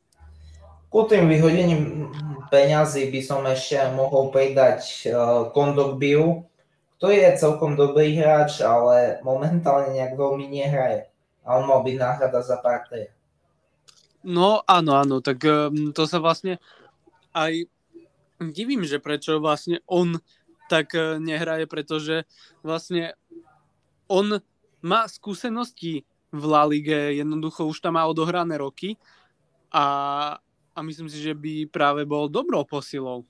[0.91, 2.11] Ku tým vyhodením
[2.51, 6.51] peňazí by som ešte mohol pridať uh, Kondokbiu,
[7.01, 11.09] to je celkom dobrý hráč, ale momentálne nejak veľmi nehraje.
[11.49, 13.09] A on mal byť náhrada za Partey.
[14.21, 16.61] No áno, áno, tak um, to sa vlastne
[17.33, 17.65] aj
[18.41, 20.21] divím, že prečo vlastne on
[20.69, 22.29] tak uh, nehraje, pretože
[22.61, 23.17] vlastne
[24.11, 24.45] on
[24.85, 29.01] má skúsenosti v La Lige, jednoducho už tam má odohrané roky
[29.73, 29.87] a,
[30.75, 33.27] a myslím si, že by práve bol dobrou posilou.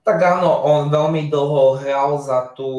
[0.00, 2.72] Tak áno, on veľmi dlho hral za tú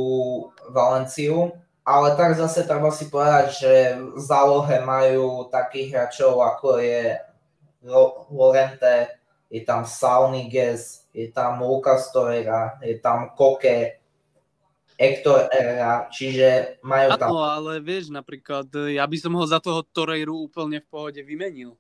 [0.73, 1.53] Valenciu,
[1.85, 3.73] ale tak zase treba si povedať, že
[4.17, 7.21] v zálohe majú takých hráčov ako je
[8.29, 13.99] Lorente, je tam Salniges, je tam Lucas Torreira, je tam Koke,
[15.01, 17.33] Hector Herrera, čiže majú tam...
[17.33, 21.73] Áno, ale vieš, napríklad, ja by som ho za toho Torreiru úplne v pohode vymenil.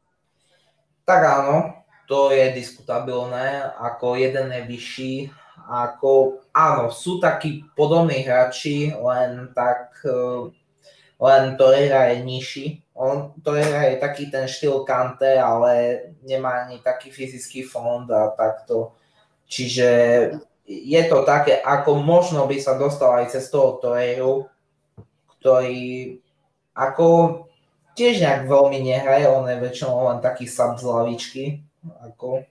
[1.05, 5.13] Tak áno, to je diskutabilné, ako jeden je vyšší,
[5.69, 10.49] ako áno, sú takí podobní hráči, len tak, eh,
[11.21, 12.65] len Torreira je nižší.
[12.97, 18.97] On, Torreira je taký ten štýl Kante, ale nemá ani taký fyzický fond a takto.
[19.45, 19.89] Čiže
[20.65, 24.49] je to také, ako možno by sa dostal aj cez toho Torreiru,
[25.37, 26.17] ktorý
[26.73, 27.07] ako
[27.93, 31.43] tiež nejak veľmi nehraje, on je väčšinou len taký sub z lavičky.
[32.07, 32.47] Ako.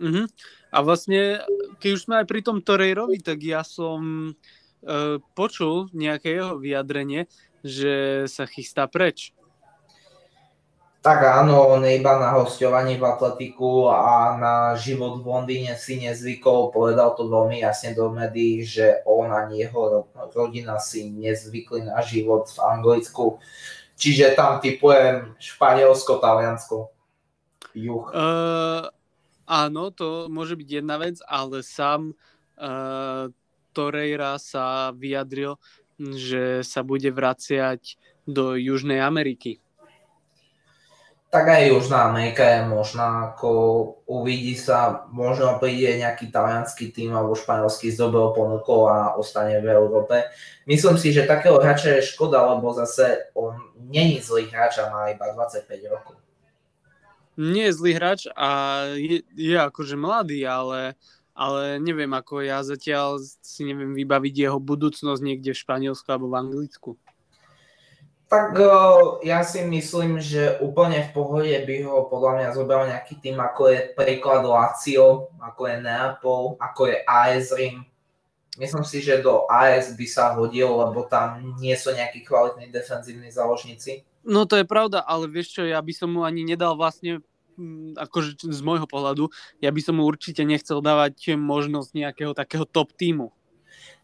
[0.00, 0.26] Uh-huh.
[0.70, 1.42] A vlastne,
[1.82, 7.26] keď už sme aj pri tom Torreirovi, tak ja som uh, počul nejaké jeho vyjadrenie,
[7.64, 9.32] že sa chystá preč.
[11.00, 16.68] Tak áno, on iba na hostovaní v Atletiku a na život v Londýne si nezvykol.
[16.76, 20.04] Povedal to veľmi jasne do médií, že on ani jeho
[20.36, 23.40] rodina si nezvykli na život v Anglicku.
[23.96, 26.92] Čiže tam typujem Španielsko, Taliansko,
[27.72, 28.04] juh.
[28.12, 28.84] Uh,
[29.48, 33.32] áno, to môže byť jedna vec, ale sám uh,
[33.72, 35.56] Torreira sa vyjadril,
[36.00, 39.60] že sa bude vraciať do Južnej Ameriky
[41.30, 43.50] tak aj Južná Amerika je možná, ako
[44.10, 49.70] uvidí sa, možno príde nejaký talianský tým alebo španielský s dobrou ponukou a ostane v
[49.70, 50.26] Európe.
[50.66, 55.14] Myslím si, že takého hráča je škoda, lebo zase on není zlý hráč a má
[55.14, 56.18] iba 25 rokov.
[57.38, 58.50] Nie je zlý hráč a
[58.98, 60.98] je, je akože mladý, ale,
[61.40, 66.36] ale neviem, ako ja zatiaľ si neviem vybaviť jeho budúcnosť niekde v Španielsku alebo v
[66.36, 66.90] Anglicku.
[68.28, 68.54] Tak
[69.26, 73.72] ja si myslím, že úplne v pohode by ho podľa mňa zobral nejaký tým, ako
[73.72, 77.88] je príklad Lazio, ako je Neapol, ako je AS Rim.
[78.54, 83.32] Myslím si, že do AS by sa hodil, lebo tam nie sú nejakí kvalitní defenzívni
[83.32, 84.04] záložníci.
[84.22, 87.24] No to je pravda, ale vieš čo, ja by som mu ani nedal vlastne
[87.96, 92.92] akože z môjho pohľadu, ja by som mu určite nechcel dávať možnosť nejakého takého top
[92.94, 93.32] týmu.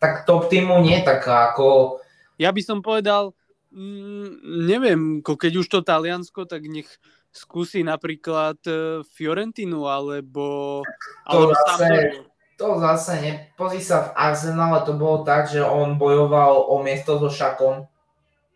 [0.00, 1.98] Tak top týmu nie, tak ako...
[2.36, 3.32] Ja by som povedal,
[3.76, 6.88] Mm, neviem, keď už to Taliansko, tak nech
[7.28, 10.80] skúsi napríklad e, Fiorentinu alebo,
[11.28, 12.24] to alebo zase,
[12.56, 17.20] to zase ne, pozri sa v Arsenale to bolo tak, že on bojoval o miesto
[17.20, 17.84] so Šakom,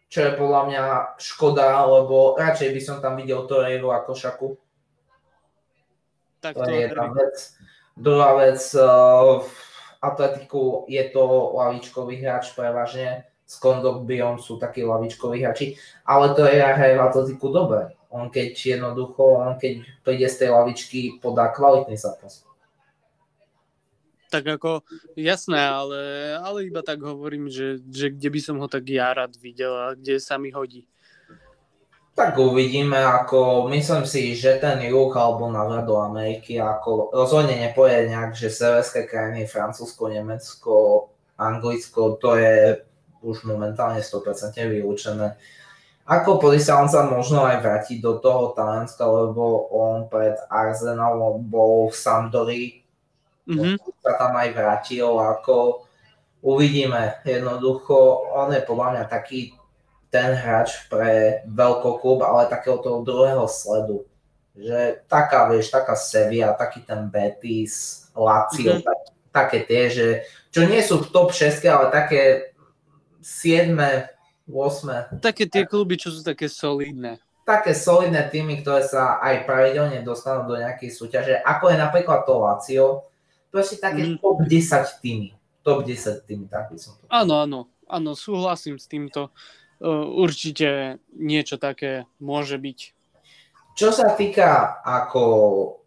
[0.09, 0.83] čo je podľa mňa
[1.21, 4.49] škoda, lebo radšej by som tam videl Torreiro ako Šaku.
[6.41, 7.37] Tak to, to je jedna vec.
[7.97, 9.53] Druhá vec, uh, v
[10.01, 15.77] Atletiku je to lavičkový hráč prevažne, s Kondogbiom sú takí lavičkoví hráči,
[16.07, 17.93] ale to je aj v atletiku dobre.
[18.11, 22.47] On keď jednoducho, on keď príde z tej lavičky, podá kvalitný zápas.
[24.31, 24.87] Tak ako,
[25.19, 26.01] jasné, ale,
[26.39, 29.99] ale iba tak hovorím, že, že kde by som ho tak ja rád videl a
[29.99, 30.87] kde sa mi hodí.
[32.21, 38.13] Tak uvidíme, ako myslím si, že ten juh alebo návrat do Ameriky, ako rozhodne nepojde
[38.13, 41.09] nejak, že severské krajiny, Francúzsko, Nemecko,
[41.41, 42.77] Anglicko, to je
[43.25, 45.41] už momentálne 100% vylúčené.
[46.05, 51.89] Ako sa on sa možno aj vrátiť do toho Talianska, lebo on pred Arsenalom bol
[51.89, 52.65] v Sampdori,
[53.49, 53.81] mm-hmm.
[54.05, 55.89] sa tam aj vrátil, ako
[56.45, 57.25] uvidíme.
[57.25, 59.57] Jednoducho, on je podľa mňa taký
[60.11, 64.05] ten hráč pre veľkoklub, ale takého toho druhého sledu.
[64.59, 68.85] Že taká, vieš, taká Sevilla, taký ten Betis, Lazio, mm-hmm.
[68.85, 68.99] tak,
[69.31, 70.07] také tie, že
[70.51, 72.51] čo nie sú v top 6, ale také
[73.23, 73.79] 7,
[74.51, 75.23] 8.
[75.23, 77.23] Také tie kluby, čo sú také solidné.
[77.47, 82.35] Také solidné týmy, ktoré sa aj pravidelne dostanú do nejakej súťaže, ako je napríklad to
[82.43, 82.87] Lazio,
[83.55, 84.19] proste také mm.
[84.19, 85.31] top 10 týmy.
[85.63, 89.31] Top 10 týmy, tak by som to Áno, áno, áno, súhlasím s týmto.
[89.81, 92.79] Uh, určite niečo také môže byť.
[93.73, 95.23] Čo sa týka ako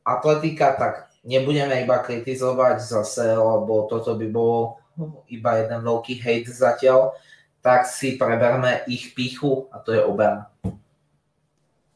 [0.01, 4.81] atletika, tak nebudeme iba kritizovať zase, lebo toto by bolo
[5.29, 7.13] iba jeden veľký hejt zatiaľ,
[7.61, 10.49] tak si preberme ich pichu a to je obrana.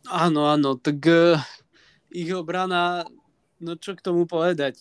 [0.07, 1.41] Áno, áno, tak uh,
[2.13, 3.09] ich obrana,
[3.59, 4.79] no čo k tomu povedať?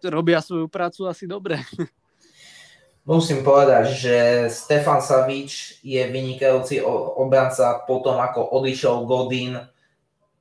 [0.00, 1.60] Robia svoju prácu asi dobre.
[3.06, 4.16] Musím povedať, že
[4.50, 6.82] Stefan Savič je vynikajúci
[7.16, 9.62] obranca potom, ako odišiel Godin,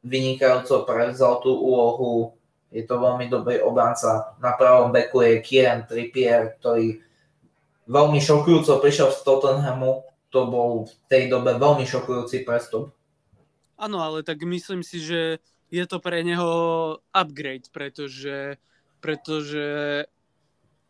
[0.02, 2.36] vynikajúco prevzal tú úlohu
[2.76, 4.36] je to veľmi dobrý obranca.
[4.44, 7.00] Na pravom beku je Kieran Trippier, ktorý
[7.88, 10.04] veľmi šokujúco prišiel z Tottenhamu.
[10.36, 12.92] To bol v tej dobe veľmi šokujúci prestup.
[13.80, 15.40] Áno, ale tak myslím si, že
[15.72, 16.52] je to pre neho
[17.16, 18.60] upgrade, pretože,
[19.00, 20.04] pretože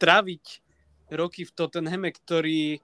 [0.01, 0.64] traviť
[1.11, 2.79] roky v Tottenhame, ktorý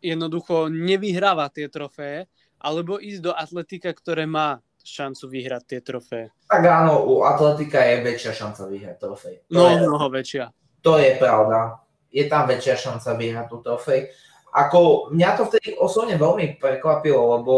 [0.00, 2.24] jednoducho nevyhráva tie trofeje,
[2.56, 6.26] alebo ísť do atletika, ktoré má šancu vyhrať tie trofeje.
[6.48, 9.34] Tak áno, u atletika je väčšia šanca vyhrať trofej.
[9.44, 10.44] To No, je, mnoho väčšia.
[10.80, 11.84] to je pravda.
[12.10, 14.08] Je tam väčšia šanca vyhrať tú trofej.
[14.50, 17.54] Ako, mňa to vtedy osobne veľmi prekvapilo, lebo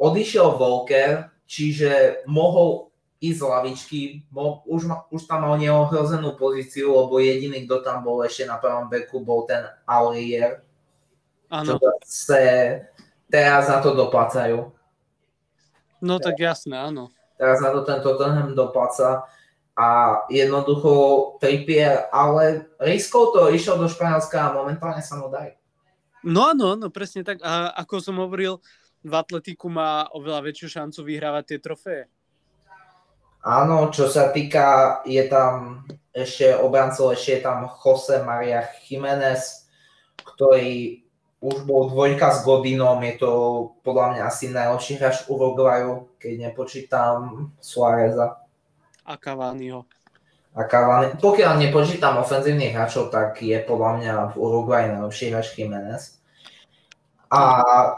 [0.00, 2.90] odišiel Volker, čiže mohol
[3.30, 8.04] ísť z lavičky, mo, už, ma, už tam mal neohrozenú pozíciu, lebo jediný, kto tam
[8.04, 10.60] bol ešte na prvom beku, bol ten Aurier,
[11.48, 12.42] Áno, zase
[13.30, 14.74] teraz na to doplácajú.
[16.02, 17.14] no tak jasné, áno.
[17.38, 19.26] Teraz na to ten Tottenham dopláca
[19.74, 19.86] a
[20.30, 20.90] jednoducho
[21.42, 25.58] Trippier, ale riskol to, išiel do Španielska a momentálne sa mu darí.
[26.24, 27.42] No áno, áno, presne tak.
[27.42, 28.62] A ako som hovoril,
[29.04, 32.04] v atletiku má oveľa väčšiu šancu vyhrávať tie trofeje.
[33.44, 35.84] Áno, čo sa týka, je tam
[36.16, 39.68] ešte obrancov, ešte je tam Jose Maria Jiménez,
[40.24, 41.04] ktorý
[41.44, 43.30] už bol dvojka s Godinom, je to
[43.84, 48.40] podľa mňa asi najlepší hráč Uruguayu, keď nepočítam Suáreza
[49.04, 49.84] A Cavaniho.
[50.56, 51.20] a Cavani.
[51.20, 56.16] Pokiaľ nepočítam ofenzívnych hráčov, tak je podľa mňa v Uruguay najlepší hráč Jiménez.
[57.28, 57.40] A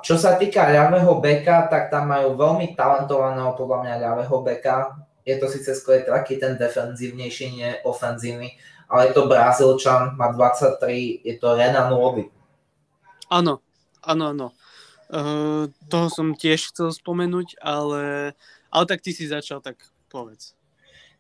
[0.03, 5.06] čo sa týka ľavého beka, tak tam majú veľmi talentovaného podľa mňa ľavého beka.
[5.27, 8.55] Je to síce skôr taký ten defenzívnejší, nie ofenzívny,
[8.87, 12.31] ale je to Brazílčan, má 23, je to Renan Lodi.
[13.27, 13.59] Áno,
[14.07, 14.49] áno, áno.
[15.07, 18.35] Uh, toho som tiež chcel spomenúť, ale,
[18.71, 20.55] ale tak ty si začal, tak povedz.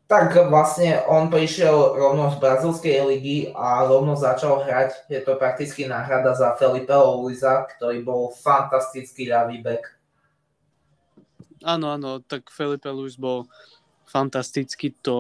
[0.06, 5.10] Tak vlastne on prišiel rovno z brazilskej ligy a rovno začal hrať.
[5.10, 9.98] Je to prakticky náhrada za Felipeho Luisa, ktorý bol fantastický ľavý back.
[11.66, 13.50] Áno, áno, tak Felipe Luis bol
[14.06, 15.18] fantastický, to,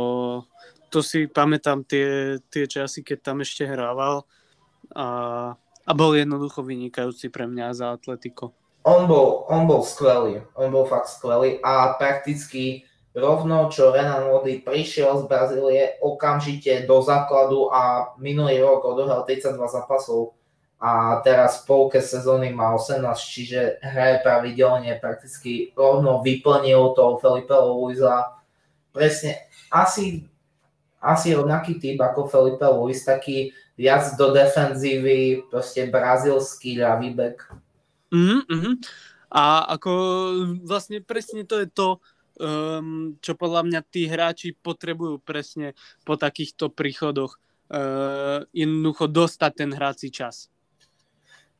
[0.88, 4.24] to si pamätám tie, tie časy, keď tam ešte hrával
[4.94, 5.06] a,
[5.58, 8.54] a bol jednoducho vynikajúci pre mňa za Atletico.
[8.86, 14.62] On bol, on bol skvelý, on bol fakt skvelý a prakticky rovno, čo Renan Lodi
[14.62, 20.38] prišiel z Brazílie, okamžite do základu a minulý rok odohral 32 zápasov
[20.76, 27.56] a teraz v polke sezóny má 18, čiže hraje pravidelne, prakticky rovno vyplnil to Felipe
[27.56, 28.35] Luisa.
[28.96, 30.24] Presne, asi,
[30.96, 37.44] asi rovnaký typ ako Felipe Luis, taký viac do defenzívy, proste brazilský ľavý back.
[38.08, 38.74] Mm-hmm.
[39.36, 39.92] A ako
[40.64, 42.00] vlastne presne to je to,
[42.40, 45.76] um, čo podľa mňa tí hráči potrebujú presne
[46.08, 47.36] po takýchto príchodoch
[47.68, 50.48] uh, jednoducho dostať ten hráci čas.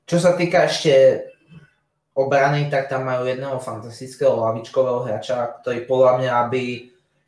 [0.09, 1.27] Čo sa týka ešte
[2.17, 6.65] obrany, tak tam majú jedného fantastického lavičkového hráča, ktorý podľa mňa by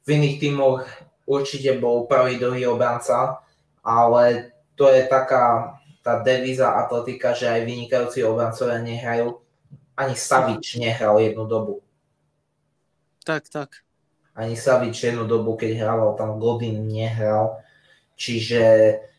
[0.09, 0.89] v iných tímoch
[1.29, 3.45] určite bol prvý, druhý obranca,
[3.85, 9.37] ale to je taká tá devíza atletika, že aj vynikajúci obrancovia nehrajú.
[9.93, 11.85] Ani Savič nehral jednu dobu.
[13.29, 13.85] Tak, tak.
[14.33, 17.61] Ani Savič jednu dobu, keď hrával tam Godin, nehral.
[18.17, 18.63] Čiže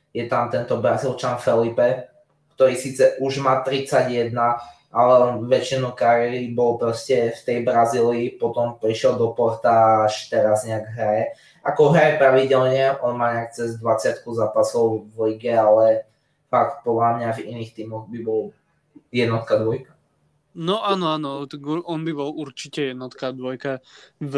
[0.09, 2.09] je tam tento Brazílčan Felipe,
[2.57, 4.33] ktorý síce už má 31,
[4.89, 10.65] ale on väčšinu kariéry bol proste v tej Brazílii, potom prišiel do Porta až teraz
[10.65, 11.23] nejak hraje.
[11.61, 16.09] Ako hraje pravidelne, on má nejak cez 20 zápasov v lige, ale
[16.49, 18.41] fakt podľa mňa v iných tímoch by bol
[19.13, 19.93] jednotka, dvojka.
[20.57, 21.45] No áno, áno,
[21.85, 23.85] on by bol určite jednotka, dvojka
[24.17, 24.33] v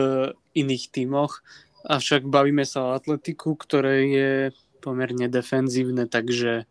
[0.51, 1.39] iných tímoch,
[1.87, 4.31] avšak bavíme sa o atletiku, ktoré je
[4.83, 6.67] pomerne defenzívne, takže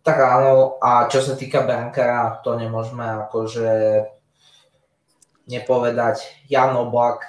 [0.00, 3.68] tak áno, a čo sa týka brankára, to nemôžeme akože
[5.50, 6.46] nepovedať.
[6.48, 7.26] Jan Oblak,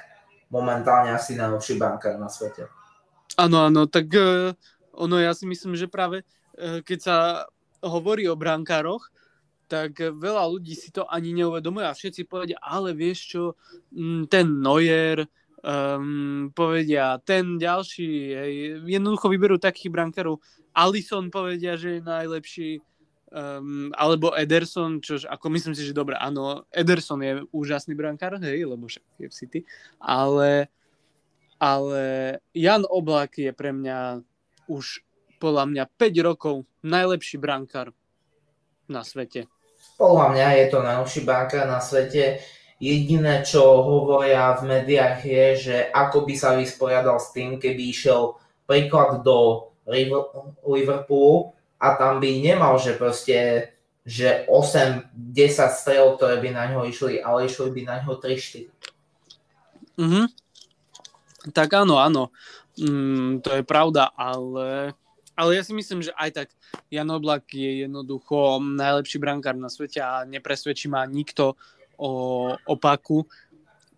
[0.53, 2.69] momentálne asi najlepší brankár na svete.
[3.35, 4.55] Áno, áno, tak uh,
[4.95, 7.15] ono ja si myslím, že práve uh, keď sa
[7.81, 9.09] hovorí o brankároch,
[9.71, 13.43] tak veľa ľudí si to ani neuvedomuje a všetci povedia, ale vieš čo,
[14.27, 15.23] ten Neuer,
[15.63, 18.53] um, povedia, ten ďalší, hej,
[18.83, 22.69] jednoducho vyberú takých brankárov, Alison povedia, že je najlepší,
[23.31, 28.63] um, alebo Ederson, čo ako myslím si, že dobre, áno, Ederson je úžasný brankár, hej,
[28.63, 29.59] lebo však je v City,
[29.99, 30.71] ale,
[31.59, 32.03] ale
[32.55, 34.23] Jan Oblak je pre mňa
[34.71, 35.03] už
[35.41, 36.55] podľa mňa 5 rokov
[36.85, 37.91] najlepší brankár
[38.85, 39.49] na svete.
[39.97, 42.39] Podľa mňa je to najlepší brankár na svete.
[42.81, 48.41] Jediné, čo hovoria v médiách je, že ako by sa vysporiadal s tým, keby išiel
[48.65, 49.70] príklad do
[50.65, 53.69] Liverpoolu a tam by nemal, že proste
[54.01, 55.05] že 8-10
[55.77, 58.65] strelov, ktoré by na ňo išli, ale išli by na ňo 3-4.
[60.01, 60.25] Mhm.
[61.53, 62.33] Tak áno, áno.
[62.77, 64.93] Mm, to je pravda, ale,
[65.37, 66.47] ale ja si myslím, že aj tak
[66.89, 71.57] Jan Oblak je jednoducho najlepší brankár na svete a nepresvedčí ma nikto
[71.97, 72.11] o
[72.65, 73.25] opaku,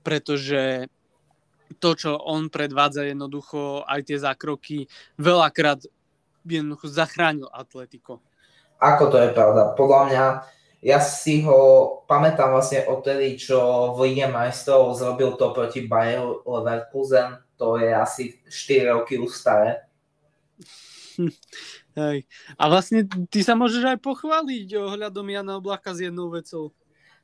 [0.03, 0.87] pretože
[1.77, 5.83] to, čo on predvádza jednoducho, aj tie zákroky, veľakrát
[6.45, 8.19] jednoducho zachránil Atletico.
[8.83, 9.73] Ako to je pravda?
[9.79, 10.25] Podľa mňa,
[10.83, 11.59] ja si ho
[12.03, 18.43] pamätám vlastne odtedy, čo v Lige majstrov zrobil to proti Bayer Leverkusen, to je asi
[18.43, 19.87] 4 roky už staré
[21.99, 22.25] Hej.
[22.57, 26.73] A vlastne ty sa môžeš aj pochváliť ohľadom Jana Oblaka s jednou vecou.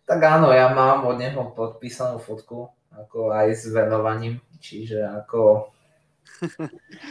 [0.05, 5.71] Tak áno, ja mám od neho podpísanú fotku, ako aj s venovaním, čiže ako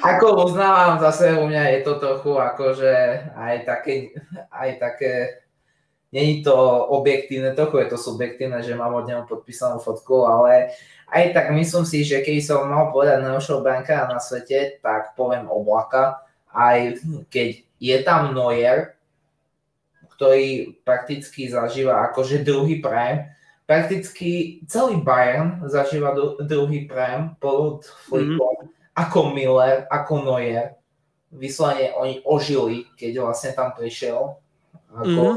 [0.01, 2.95] ako uznávam, zase u mňa je to trochu akože
[3.37, 3.95] aj také,
[4.49, 5.12] aj také
[6.12, 6.57] není to
[6.89, 10.72] objektívne, trochu je to subjektívne, že mám od neho podpísanú fotku, ale
[11.12, 15.49] aj tak myslím si, že keď som mal povedať najlepšieho brankára na svete, tak poviem
[15.49, 17.49] Oblaka, aj keď
[17.81, 18.97] je tam Neuer,
[20.16, 23.38] ktorý prakticky zažíva akože druhý prime,
[23.68, 28.96] prakticky celý Bayern zažíva druhý prime pod Flickom, mm-hmm.
[28.96, 30.80] ako Miller, ako Neuer.
[31.28, 34.40] Vyslovene oni ožili, keď vlastne tam prišiel.
[34.88, 35.36] Ako,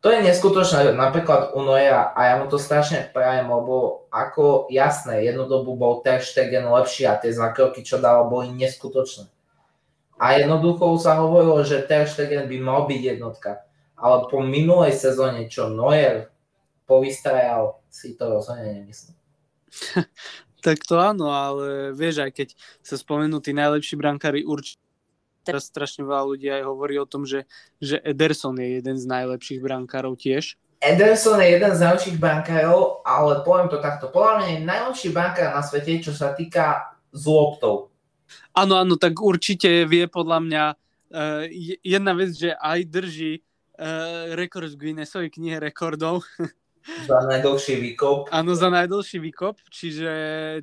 [0.00, 5.28] To je neskutočné, napríklad u Neuera a ja mu to strašne prajem, lebo ako jasné,
[5.28, 9.28] jednu dobu bol Ter Stegen lepší a tie zákroky, čo dával, boli neskutočné.
[10.16, 13.60] A jednoducho sa hovorilo, že Ter Stegen by mal byť jednotka.
[14.00, 16.32] Ale po minulej sezóne, čo Neuer
[16.90, 19.14] povystrajal, si to rozhodne nemyslím.
[20.66, 22.48] tak to áno, ale vieš, aj keď
[22.82, 24.82] sa spomenú tí najlepší brankári, určite
[25.40, 27.48] teraz strašne veľa ľudí aj hovorí o tom, že,
[27.80, 30.60] že Ederson je jeden z najlepších brankárov tiež.
[30.80, 34.08] Ederson je jeden z najlepších brankárov, ale poviem to takto.
[34.08, 37.92] Podľa mňa je najlepší brankár na svete, čo sa týka z loptov.
[38.56, 41.44] Áno, áno, tak určite vie podľa mňa uh,
[41.82, 46.24] jedna vec, že aj drží uh, rekord v Guinnessovej knihe rekordov.
[46.80, 48.32] Za najdlhší výkop.
[48.32, 50.12] Áno, za najdlhší výkop, čiže,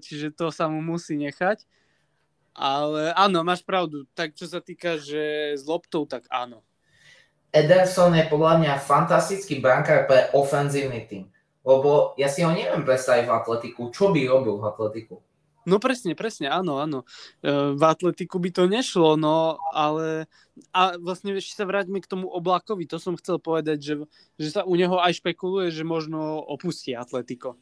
[0.02, 1.64] čiže to sa mu musí nechať.
[2.58, 4.10] Ale áno, máš pravdu.
[4.18, 6.66] Tak čo sa týka, že s loptou, tak áno.
[7.54, 11.30] Ederson je podľa mňa fantastický brankár pre ofenzívny tým.
[11.62, 13.82] Lebo ja si ho neviem predstaviť v atletiku.
[13.94, 15.22] Čo by robil v atletiku?
[15.68, 17.04] No presne, presne, áno, áno.
[17.44, 20.32] E, v atletiku by to nešlo, no ale
[20.72, 23.94] a vlastne ešte sa vráťme k tomu oblakovi, to som chcel povedať, že,
[24.40, 27.60] že sa u neho aj špekuluje, že možno opustí atletiko.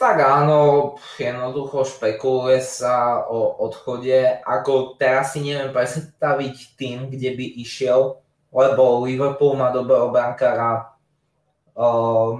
[0.00, 7.46] Tak áno, jednoducho špekuluje sa o odchode, ako teraz si neviem predstaviť tým, kde by
[7.60, 10.96] išiel, lebo Liverpool má dobrého brankára,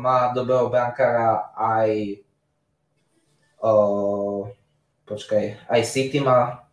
[0.00, 2.18] má dobrého brankára aj
[5.04, 6.64] počkaj, aj City má,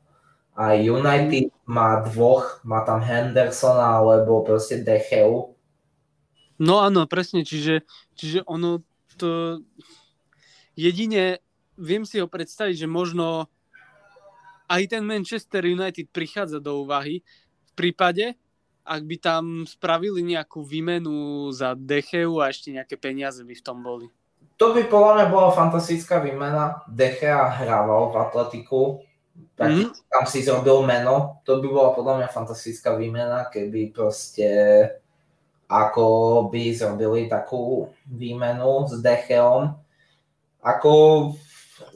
[0.56, 5.56] aj United má dvoch, má tam Hendersona alebo proste Decheu.
[6.62, 8.86] No áno, presne, čiže, čiže ono
[9.18, 9.62] to
[10.78, 11.42] jedine
[11.78, 13.50] viem si ho predstaviť, že možno
[14.72, 17.26] aj ten Manchester United prichádza do úvahy
[17.68, 18.38] v prípade,
[18.86, 23.84] ak by tam spravili nejakú výmenu za Decheu a ešte nejaké peniaze by v tom
[23.84, 24.08] boli.
[24.62, 26.86] To by podľa mňa bola fantastická výmena.
[26.86, 29.01] Dechea hrával v Atletiku,
[29.57, 29.89] tak mm.
[30.05, 31.41] tam si zrobil meno.
[31.49, 34.45] To by bola podľa mňa fantastická výmena, keby proste
[35.66, 36.05] ako
[36.53, 39.82] by zrobili takú výmenu s Decheom.
[40.62, 40.93] Ako,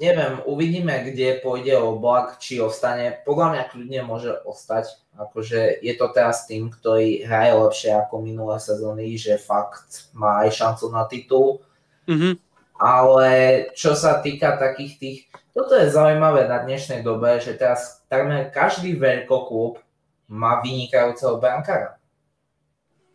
[0.01, 3.21] neviem, uvidíme, kde pôjde o Black, či ostane.
[3.29, 4.89] Podľa mňa kľudne môže ostať.
[5.13, 10.49] Akože je to teraz tým, ktorý hraje lepšie ako minulé sezóny, že fakt má aj
[10.49, 11.61] šancu na titul.
[12.09, 12.44] Mm-hmm.
[12.75, 13.31] Ale
[13.71, 15.19] čo sa týka takých tých,
[15.55, 19.79] toto je zaujímavé na dnešnej dobe, že teraz takmer každý veľkoklub
[20.27, 21.95] má vynikajúceho brankára.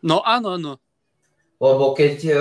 [0.00, 0.72] No áno, áno.
[1.60, 2.40] Lebo keď uh,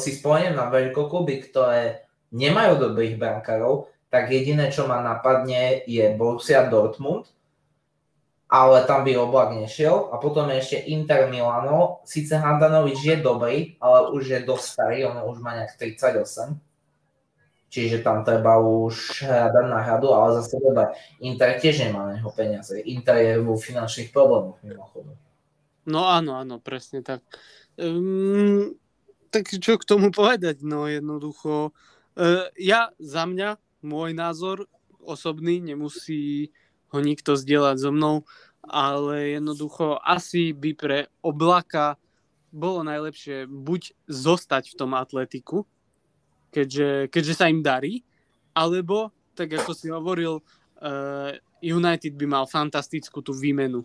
[0.00, 6.64] si spomeniem na veľkokluby, ktoré nemajú dobrých brankárov, tak jediné, čo ma napadne, je Borussia
[6.64, 7.28] Dortmund,
[8.48, 10.12] ale tam by oblak nešiel.
[10.12, 12.04] A potom je ešte Inter Milano.
[12.04, 16.60] Sice Handanovič je dobrý, ale už je dosť starý, on už má nejak 38.
[17.74, 22.78] Čiže tam treba už hľadať náhradu, ale zase teda Inter tiež nemá neho peniaze.
[22.86, 25.18] Inter je vo finančných problémoch mimochodom.
[25.84, 27.26] No áno, áno, presne tak.
[27.74, 28.78] Um,
[29.34, 30.62] tak čo k tomu povedať?
[30.62, 34.70] No jednoducho, uh, ja za mňa, môj názor
[35.02, 36.54] osobný, nemusí
[36.94, 38.22] ho nikto zdieľať so mnou,
[38.62, 41.98] ale jednoducho asi by pre Oblaka
[42.54, 45.66] bolo najlepšie buď zostať v tom atletiku,
[46.54, 48.06] keďže, keďže sa im darí,
[48.54, 53.82] alebo, tak ako si hovoril, uh, United by mal fantastickú tú výmenu.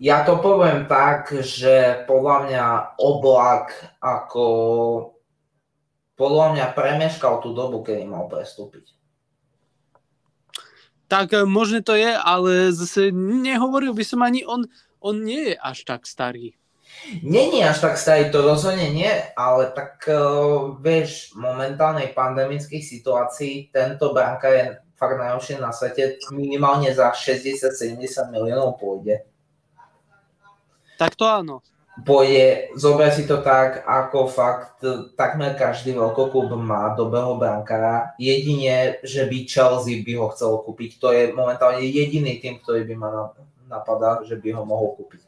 [0.00, 2.64] Ja to poviem tak, že podľa mňa
[3.02, 4.46] oblak ako
[6.18, 8.97] podľa mňa premeškal tú dobu, kedy mal prestúpiť.
[11.08, 14.68] Tak e, možno to je, ale zase nehovoril by som ani on,
[15.00, 16.52] on nie je až tak starý.
[17.22, 23.70] Není až tak starý, to rozhodne nie, ale tak uh, vieš, v momentálnej pandemickej situácii
[23.70, 24.64] tento branka je
[24.98, 29.22] fakt najlepšie na svete, minimálne za 60-70 miliónov pôjde.
[30.98, 31.62] Tak to áno.
[31.98, 34.78] Pôjde, zober si to tak, ako fakt
[35.18, 38.14] takmer každý veľkoklub má dobrého brankára.
[38.22, 41.02] Jedine, že by Chelsea by ho chcel kúpiť.
[41.02, 43.10] To je momentálne jediný tým, ktorý by ma
[43.66, 45.26] napadá, že by ho mohol kúpiť.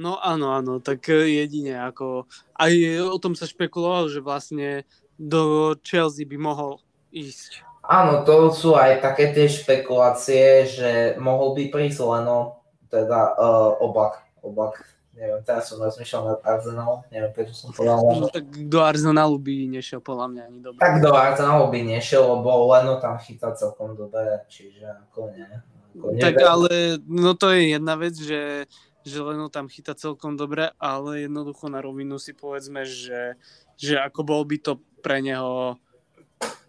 [0.00, 2.24] No áno, áno, tak jedine ako...
[2.56, 2.72] Aj
[3.04, 4.88] o tom sa špekulovalo, že vlastne
[5.20, 6.80] do Chelsea by mohol
[7.12, 7.60] ísť.
[7.84, 10.90] Áno, to sú aj také tie špekulácie, že
[11.20, 14.80] mohol by prísť Leno, teda uh, oblak, oblak.
[15.20, 19.54] Neviem, teraz som rozmýšľal nad Arsenal, neviem, prečo som povedal No tak do Arsenalu by
[19.68, 20.80] nešiel podľa mňa ani dobre.
[20.80, 25.44] Tak do Arsenalu by nešiel, lebo Leno tam chytá celkom dobre, čiže ako nie.
[25.92, 28.64] Ako tak ale, no to je jedna vec, že
[29.00, 33.40] že Leno tam chytá celkom dobre, ale jednoducho na rovinu si povedzme, že,
[33.80, 35.80] že ako bol by to pre neho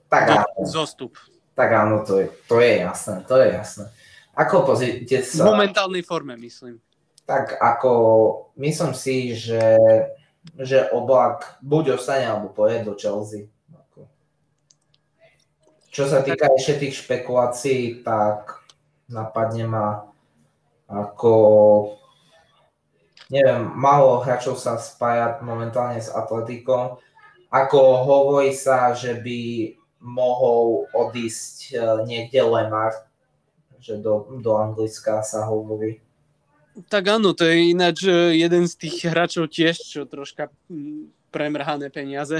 [0.07, 1.19] tak do, zostup.
[1.55, 3.85] Tak áno, to je, to je jasné, to je jasné.
[4.31, 5.43] Ako pozrite sa...
[5.43, 6.79] V momentálnej forme, myslím.
[7.31, 7.91] Tak ako,
[8.59, 9.79] myslím si, že,
[10.59, 13.47] že Oblak buď ostane, alebo pojede do Chelsea.
[15.91, 18.59] Čo sa týka ešte tých špekulácií, tak
[19.07, 19.87] napadne ma
[20.91, 21.35] ako
[23.31, 26.99] neviem, málo hráčov sa spája momentálne s Atletikom.
[27.47, 29.39] Ako hovorí sa, že by
[30.03, 32.91] mohol odísť e, niekde Lemar,
[33.79, 36.03] že do, do Anglicka sa hovorí.
[36.87, 40.47] Tak áno, to je ináč e, jeden z tých hráčov tiež, čo troška
[41.29, 42.39] premrhané peniaze.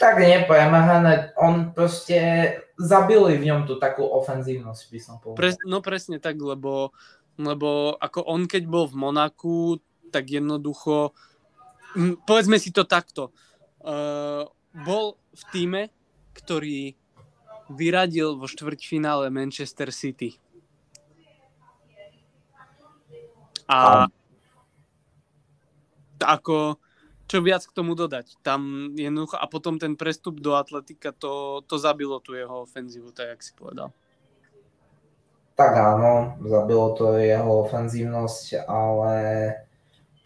[0.00, 2.18] Tak nie premrhané, on proste
[2.74, 5.38] zabili v ňom tú takú ofenzívnosť, by som povedal.
[5.38, 6.90] Pre, no presne tak, lebo
[7.40, 9.80] lebo ako on keď bol v Monaku,
[10.12, 11.16] tak jednoducho,
[12.28, 13.32] povedzme si to takto,
[13.84, 14.44] uh,
[14.84, 15.82] bol v týme,
[16.36, 16.92] ktorý
[17.72, 20.36] vyradil vo štvrťfinále Manchester City.
[23.72, 24.04] A
[26.20, 26.76] ako,
[27.24, 28.36] čo viac k tomu dodať?
[28.44, 33.32] Tam jednoducho, a potom ten prestup do Atletika, to, to zabilo tu jeho ofenzívu, tak
[33.32, 33.90] jak si povedal.
[35.56, 39.16] Tak áno, zabilo to jeho ofenzívnosť, ale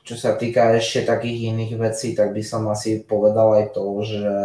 [0.07, 4.37] čo sa týka ešte takých iných vecí, tak by som asi povedal aj to, že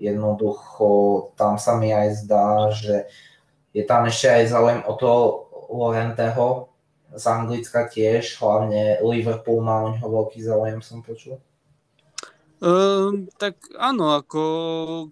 [0.00, 0.88] jednoducho
[1.36, 3.08] tam sa mi aj zdá, že
[3.76, 5.12] je tam ešte aj záujem o to
[5.68, 6.73] Lorenteho
[7.14, 11.38] z Anglicka tiež, hlavne Liverpool má o neho veľký záujem, som počul.
[12.64, 14.42] Uh, tak áno, ako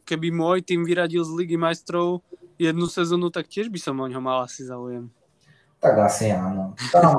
[0.09, 2.25] keby môj tým vyradil z Ligy majstrov,
[2.57, 5.11] jednu sezónu, tak tiež by som o ňo mal asi záujem.
[5.83, 6.79] Tak asi áno.
[6.95, 7.19] Tam,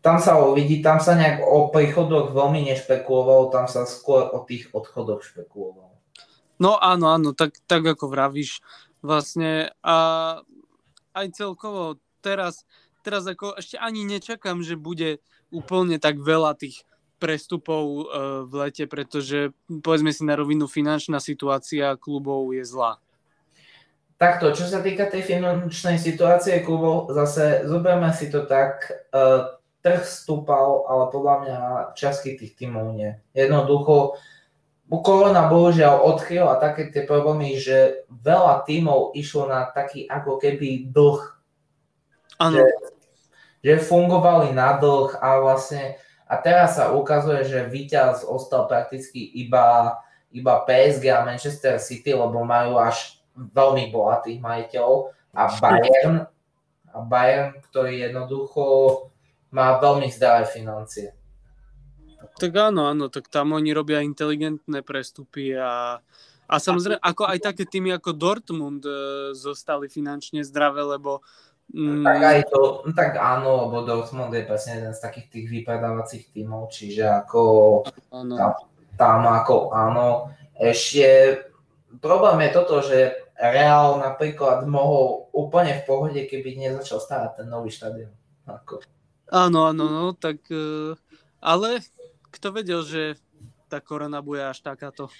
[0.00, 4.72] tam sa uvidí, tam sa nejak o príchodoch veľmi nešpekulovalo, tam sa skôr o tých
[4.72, 5.92] odchodoch špekulovalo.
[6.58, 8.64] No áno, áno, tak, tak ako vravíš
[9.04, 9.96] vlastne a
[11.12, 12.64] aj celkovo teraz,
[13.04, 15.20] teraz ako ešte ani nečakám, že bude
[15.52, 16.88] úplne tak veľa tých
[17.20, 18.02] prestupov uh,
[18.48, 22.98] v lete, pretože povedzme si na rovinu finančná situácia klubov je zlá.
[24.16, 30.00] Takto, čo sa týka tej finančnej situácie klubov, zase zoberme si to tak, uh, trh
[30.00, 31.58] stúpal, ale podľa mňa
[31.92, 33.12] časky tých tímov nie.
[33.36, 34.16] Jednoducho,
[34.88, 41.20] korona bohužiaľ odkryla také tie problémy, že veľa tímov išlo na taký ako keby dlh.
[42.40, 42.64] Ano.
[43.64, 49.96] Že, fungovali na dlh a vlastne a teraz sa ukazuje, že víťaz ostal prakticky iba,
[50.32, 56.16] iba PSG a Manchester City, lebo majú až veľmi bohatých majiteľov a Bayern,
[56.94, 58.64] a Bayern, ktorý jednoducho
[59.50, 61.12] má veľmi zdravé financie.
[62.34, 66.02] Tak áno, áno, tak tam oni robia inteligentné prestupy a,
[66.50, 68.90] a samozrejme, ako aj také týmy ako Dortmund e,
[69.38, 71.22] zostali finančne zdravé, lebo
[71.72, 72.60] mm, tak aj to,
[72.92, 77.42] tak áno, lebo Dortmund je presne jeden z takých tých vypredávacích tímov, čiže ako
[78.12, 78.34] áno.
[78.34, 78.52] Tam,
[78.98, 81.40] tam ako áno, ešte
[82.02, 82.98] problém je toto, že
[83.34, 88.14] Real napríklad mohol úplne v pohode, keby nezačal stávať ten nový štadión.
[88.46, 88.78] Ako.
[89.34, 90.94] Áno, áno, no, tak uh,
[91.42, 91.82] ale
[92.30, 93.18] kto vedel, že
[93.66, 95.10] tá korona bude až takáto?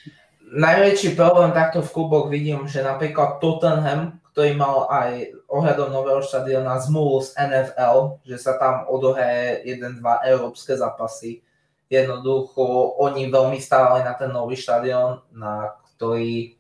[0.45, 6.83] Najväčší problém takto v kluboch vidím, že napríklad Tottenham, ktorý mal aj ohľadom nového štadiona
[6.83, 11.47] zmluvu z NFL, že sa tam odohraje 1-2 európske zápasy.
[11.87, 16.59] Jednoducho oni veľmi stávali na ten nový štadión, na ktorý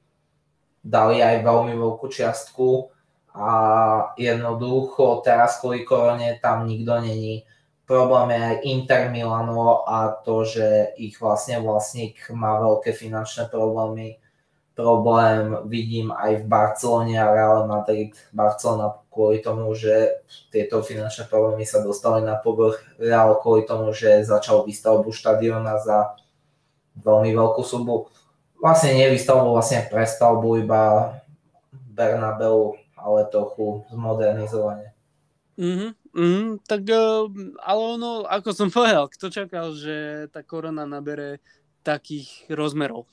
[0.86, 2.94] dali aj veľmi veľkú čiastku
[3.34, 3.50] a
[4.22, 7.42] jednoducho teraz kvôli korone tam nikto není.
[7.90, 14.22] Problém je aj Inter Milano a to, že ich vlastne vlastník má veľké finančné problémy
[14.74, 18.14] problém vidím aj v Barcelone a Real Madrid.
[18.34, 22.82] Barcelona kvôli tomu, že tieto finančné problémy sa dostali na povrch.
[22.98, 26.18] Real kvôli tomu, že začal výstavbu štadiona za
[26.98, 28.10] veľmi veľkú subu.
[28.58, 31.14] Vlastne nevýstavbu, vlastne prestavbu iba
[31.94, 34.90] Bernabeu, ale trochu zmodernizovanie.
[35.54, 36.90] Mm-hmm, mm, tak
[37.62, 41.38] ale ono, ako som povedal, kto čakal, že tá korona nabere
[41.86, 43.06] takých rozmerov?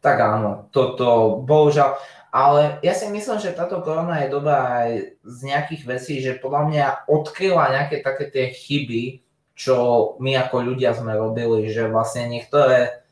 [0.00, 2.00] Tak áno, toto bohužiaľ.
[2.30, 4.90] Ale ja si myslím, že táto korona je dobrá aj
[5.26, 9.18] z nejakých vecí, že podľa mňa odkryla nejaké také tie chyby,
[9.58, 9.76] čo
[10.22, 13.02] my ako ľudia sme robili, že vlastne niektoré,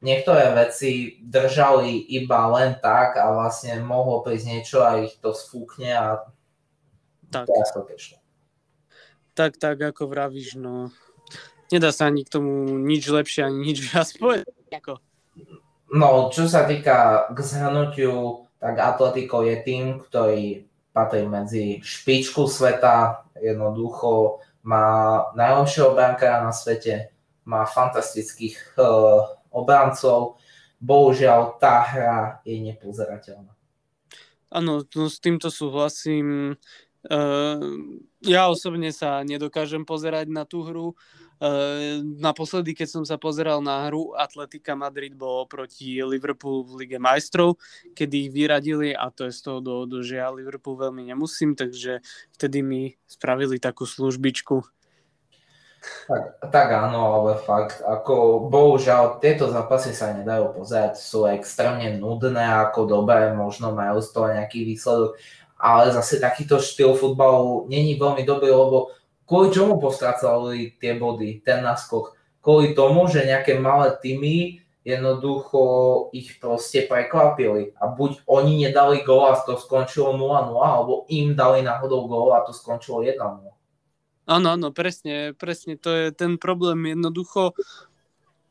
[0.00, 5.92] niektoré veci držali iba len tak a vlastne mohlo prísť niečo a ich to sfúkne
[5.92, 6.06] a
[7.28, 7.46] tak.
[7.46, 7.84] to
[9.32, 10.88] Tak, tak, ako vravíš, no
[11.72, 14.52] nedá sa ani k tomu nič lepšie, ani nič viac povedať.
[15.92, 23.28] No, čo sa týka k zhrnutiu, tak Atletico je tým, ktorý patrí medzi špičku sveta,
[23.36, 27.10] jednoducho má najlepšieho brankára na svete,
[27.44, 30.38] má fantastických uh, obrancov,
[30.78, 33.52] bohužiaľ tá hra je nepozerateľná.
[34.52, 36.60] Áno, no, s týmto súhlasím.
[37.02, 40.88] Uh, ja osobne sa nedokážem pozerať na tú hru.
[40.92, 40.96] Ehm,
[42.22, 47.58] naposledy, keď som sa pozeral na hru Atletika Madrid bol proti Liverpoolu v Lige majstrov,
[47.98, 51.98] kedy ich vyradili a to je z toho dôvodu, že ja Liverpool veľmi nemusím, takže
[52.38, 54.62] vtedy mi spravili takú službičku.
[55.82, 62.38] Tak, tak áno, ale fakt, ako bohužiaľ tieto zápasy sa nedajú pozerať, sú extrémne nudné,
[62.70, 65.18] ako dobré, možno majú z toho nejaký výsledok,
[65.58, 68.94] ale zase takýto štýl futbalu není veľmi dobrý, lebo
[69.32, 72.12] kvôli čomu postrácali tie body, ten náskok?
[72.44, 75.62] Kvôli tomu, že nejaké malé týmy jednoducho
[76.12, 77.72] ich proste prekvapili.
[77.80, 82.44] A buď oni nedali gól a to skončilo 0-0, alebo im dali náhodou gól a
[82.44, 83.16] to skončilo 1-0.
[84.28, 86.92] Áno, áno, presne, presne, to je ten problém.
[86.92, 87.56] Jednoducho,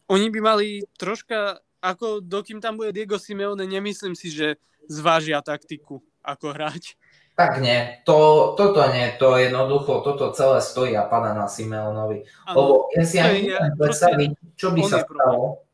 [0.09, 0.67] oni by mali
[0.97, 4.57] troška, ako dokým tam bude Diego Simeone, nemyslím si, že
[4.89, 6.97] zvážia taktiku ako hráč.
[7.41, 12.21] Tak nie, to, toto nie, to jednoducho, toto celé stojí a pada na Simeonovi.
[12.45, 15.65] Ano, Lebo ja si ani neviem predstaviť, čo by sa stalo,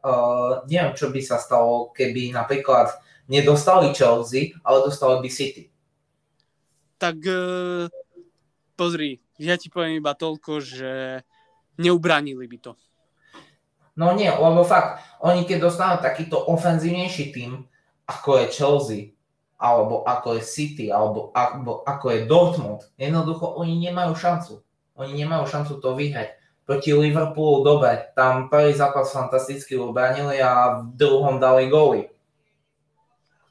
[0.00, 2.96] uh, neviem, čo by sa stalo, keby napríklad
[3.28, 5.68] nedostali Chelsea, ale dostali by City.
[6.96, 7.92] Tak uh,
[8.72, 11.20] pozri, ja ti poviem iba toľko, že
[11.76, 12.72] neubránili by to.
[14.00, 17.68] No nie, lebo fakt, oni keď dostanú takýto ofenzívnejší tým,
[18.08, 19.11] ako je Chelsea,
[19.62, 24.58] alebo ako je City, alebo, alebo ako je Dortmund, jednoducho oni nemajú šancu.
[24.98, 26.34] Oni nemajú šancu to vyhrať.
[26.66, 32.10] Proti Liverpoolu dobre, tam prvý zápas fantasticky obranili a v druhom dali góly.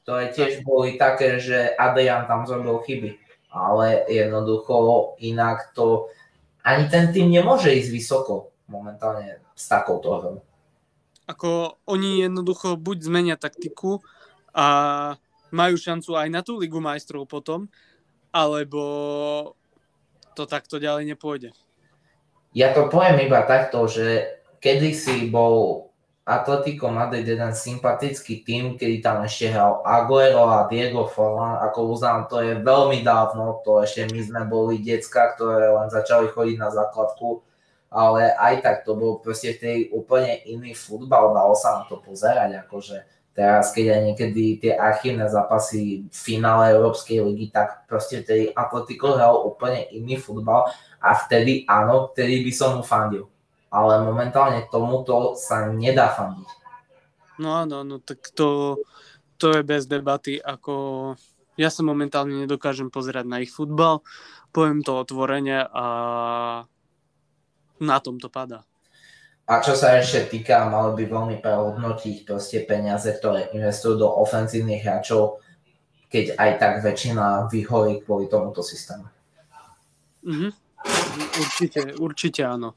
[0.04, 3.10] Ktoré tiež boli také, že Adrian tam zrobil chyby.
[3.52, 6.12] Ale jednoducho inak to
[6.64, 10.36] ani ten tým nemôže ísť vysoko momentálne s takouto hrou.
[11.28, 14.00] Ako oni jednoducho buď zmenia taktiku
[14.52, 14.66] a
[15.52, 17.68] majú šancu aj na tú Ligu majstrov potom,
[18.32, 18.82] alebo
[20.32, 21.52] to takto ďalej nepôjde.
[22.56, 25.88] Ja to poviem iba takto, že kedysi bol
[26.22, 32.30] Atletico Madrid jeden sympatický tým, kedy tam ešte hral Aguero a Diego Forlan, ako uznám,
[32.30, 36.70] to je veľmi dávno, to ešte my sme boli decka, ktoré len začali chodiť na
[36.70, 37.42] základku,
[37.90, 42.70] ale aj tak to bol proste tej úplne iný futbal, dalo sa na to pozerať,
[42.70, 48.52] akože Teraz, keď aj niekedy tie archívne zápasy v finále Európskej ligy, tak proste vtedy
[48.52, 50.68] Atletico hral úplne iný futbal
[51.00, 53.32] a vtedy áno, vtedy by som mu fandil.
[53.72, 56.48] Ale momentálne tomuto sa nedá fandiť.
[57.40, 58.76] No áno, no tak to,
[59.40, 61.16] to je bez debaty, ako
[61.56, 64.04] ja sa momentálne nedokážem pozerať na ich futbal,
[64.52, 65.86] poviem to otvorene a
[67.80, 68.68] na tom to padá.
[69.52, 74.80] A čo sa ešte týka, malo by veľmi prehodnotiť proste peniaze, ktoré investujú do ofenzívnych
[74.80, 75.44] hráčov,
[76.08, 79.04] keď aj tak väčšina vyhorí kvôli tomuto systému.
[80.24, 80.50] Mm-hmm.
[81.36, 82.72] Určite, určite áno.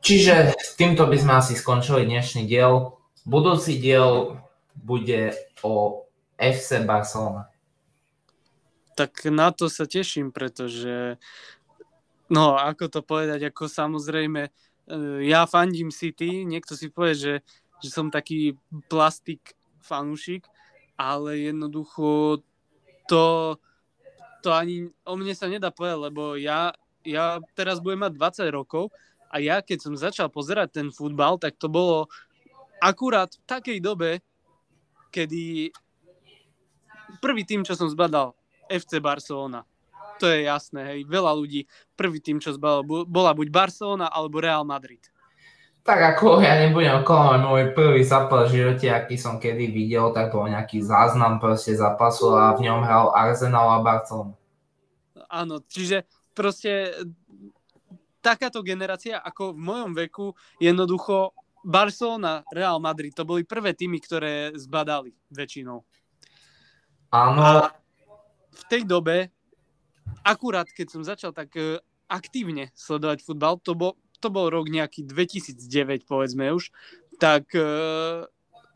[0.00, 2.96] Čiže týmto by sme asi skončili dnešný diel.
[3.28, 4.40] Budúci diel
[4.72, 6.08] bude o
[6.40, 7.52] FC Barcelona.
[8.96, 11.20] Tak na to sa teším, pretože
[12.32, 14.48] no, ako to povedať, ako samozrejme
[15.22, 17.34] ja fandím City, niekto si povie, že,
[17.78, 18.58] že som taký
[18.90, 20.46] plastik fanúšik,
[21.00, 22.40] ale jednoducho
[23.08, 23.56] to,
[24.44, 26.74] to ani o mne sa nedá povedať, lebo ja,
[27.06, 28.92] ja teraz budem mať 20 rokov
[29.30, 32.10] a ja keď som začal pozerať ten futbal, tak to bolo
[32.82, 34.18] akurát v takej dobe,
[35.14, 35.70] kedy
[37.18, 38.34] prvý tým, čo som zbadal,
[38.66, 39.66] FC Barcelona.
[40.20, 41.00] To je jasné, hej.
[41.08, 41.64] Veľa ľudí,
[41.96, 45.00] prvý tým, čo zbadal, bola buď Barcelona alebo Real Madrid.
[45.80, 50.28] Tak ako ja nebudem oklamať môj prvý zápas v živote, aký som kedy videl, tak
[50.28, 54.36] bol nejaký záznam proste zápasu a v ňom hral Arsenal a Barcelona.
[55.32, 56.04] Áno, čiže
[56.36, 56.92] proste
[58.20, 61.32] takáto generácia ako v mojom veku jednoducho
[61.64, 65.80] Barcelona, Real Madrid, to boli prvé týmy, ktoré zbadali väčšinou.
[67.08, 67.40] Áno.
[67.40, 67.72] A
[68.52, 69.32] v tej dobe,
[70.26, 71.78] akurát keď som začal tak e,
[72.10, 76.74] aktívne sledovať futbal, to bol, to bol rok nejaký 2009, povedzme už,
[77.20, 78.24] tak uh,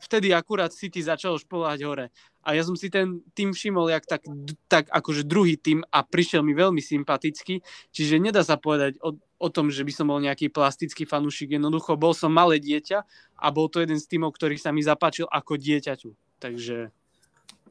[0.04, 2.06] vtedy akurát City začal špolovať hore.
[2.44, 4.22] A ja som si ten tým všimol, jak tak,
[4.68, 9.48] tak akože druhý tým a prišiel mi veľmi sympaticky, čiže nedá sa povedať o, o
[9.48, 11.56] tom, že by som bol nejaký plastický fanúšik.
[11.56, 13.00] Jednoducho bol som malé dieťa
[13.40, 16.12] a bol to jeden z týmov, ktorý sa mi zapáčil ako dieťaťu.
[16.36, 16.92] Takže...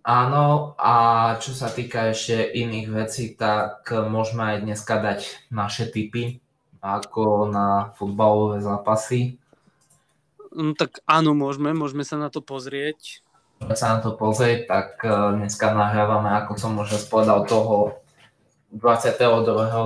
[0.03, 0.95] Áno, a
[1.39, 6.43] čo sa týka ešte iných vecí, tak môžeme aj dneska dať naše tipy
[6.83, 9.39] ako na futbalové zápasy.
[10.51, 13.23] No, tak áno, môžeme, môžeme sa na to pozrieť.
[13.63, 18.03] Môžeme sa na to pozrieť, tak uh, dneska nahrávame, ako som už povedal, toho
[18.75, 19.15] 22.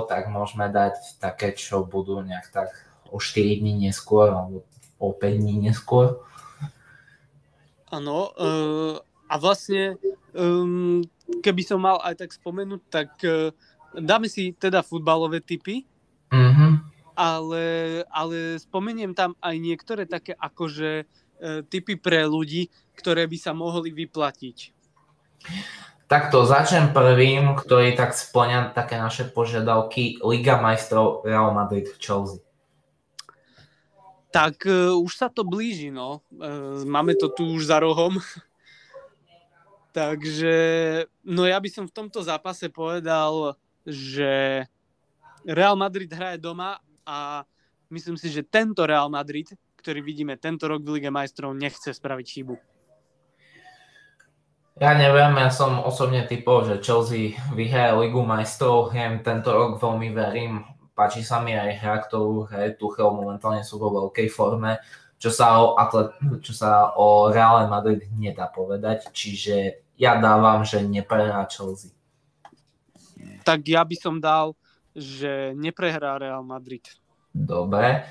[0.10, 2.74] tak môžeme dať také, čo budú nejak tak
[3.14, 4.66] o 4 dní neskôr, alebo
[4.98, 6.26] o 5 dní neskôr.
[7.94, 8.98] Áno, uh,
[9.28, 10.00] a vlastne,
[10.34, 11.04] um,
[11.44, 13.52] keby som mal aj tak spomenúť, tak uh,
[13.96, 15.84] dáme si teda futbalové typy.
[16.32, 17.66] Mm-hmm ale,
[18.14, 21.06] ale spomeniem tam aj niektoré také akože e,
[21.66, 24.58] typy pre ľudí, ktoré by sa mohli vyplatiť.
[26.06, 30.22] Takto začnem prvým, ktorý tak splňa také naše požiadavky.
[30.24, 32.40] Liga majstrov Real Madrid Chelsea.
[34.32, 36.22] Tak uh, už sa to blíži, no.
[36.32, 38.22] Uh, máme to tu už za rohom.
[39.96, 40.56] Takže,
[41.26, 43.58] no ja by som v tomto zápase povedal,
[43.88, 44.64] že
[45.48, 46.78] Real Madrid hraje doma
[47.08, 47.48] a
[47.90, 49.48] myslím si, že tento Real Madrid,
[49.80, 52.56] ktorý vidíme tento rok v Lige majstrov, nechce spraviť chybu.
[54.78, 59.82] Ja neviem, ja som osobne typol, že Chelsea vyhraje Ligu majstrov, ja im tento rok
[59.82, 60.62] veľmi verím,
[60.94, 64.78] páči sa mi aj hra, ktorú hraje Tuchel, momentálne sú vo veľkej forme,
[65.18, 66.14] čo sa o, atlet,
[66.46, 71.94] čo sa o Real Madrid nedá povedať, čiže ja dávam, že neprehrá Chelsea.
[73.42, 74.54] Tak ja by som dal
[74.98, 76.82] že neprehrá Real Madrid.
[77.30, 78.02] Dobre.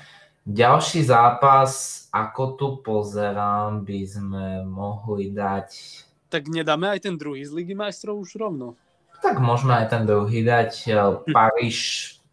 [0.47, 5.69] Ďalší zápas, ako tu pozerám, by sme mohli dať...
[6.31, 8.79] Tak nedáme aj ten druhý z Ligy majstrov už rovno.
[9.19, 10.71] Tak môžeme aj ten druhý dať.
[10.87, 10.95] Eh,
[11.35, 11.79] Paríž,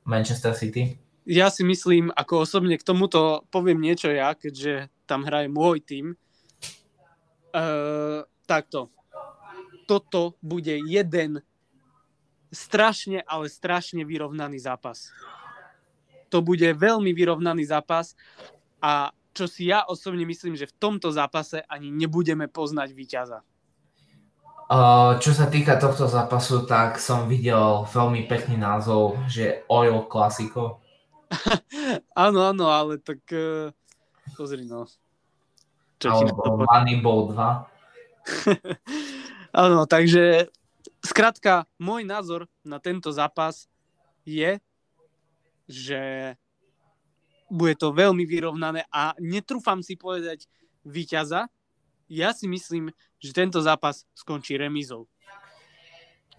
[0.06, 0.94] Manchester City.
[1.24, 6.06] Ja si myslím, ako osobne k tomuto poviem niečo ja, keďže tam hraje môj tým.
[7.54, 8.92] Uh, takto.
[9.88, 11.40] Toto bude jeden
[12.52, 15.08] strašne, ale strašne vyrovnaný zápas.
[16.28, 18.12] To bude veľmi vyrovnaný zápas
[18.84, 23.40] a čo si ja osobne myslím, že v tomto zápase ani nebudeme poznať víťaza.
[24.64, 30.83] Uh, čo sa týka tohto zápasu, tak som videl veľmi pekný názov, že Oil Classico.
[32.26, 33.72] áno, áno, ale tak uh,
[34.38, 34.86] pozri no.
[35.98, 37.64] Čo Alebo Moneyball 2.
[39.64, 40.48] áno, takže
[41.04, 43.68] Skrátka, môj názor na tento zápas
[44.24, 44.56] je,
[45.68, 46.32] že
[47.52, 50.48] bude to veľmi vyrovnané a netrúfam si povedať
[50.80, 51.52] víťaza.
[52.08, 52.88] Ja si myslím,
[53.20, 55.04] že tento zápas skončí remizou.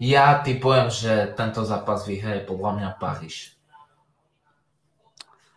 [0.02, 3.55] Ja typujem, že tento zápas vyhraje podľa mňa Paríž.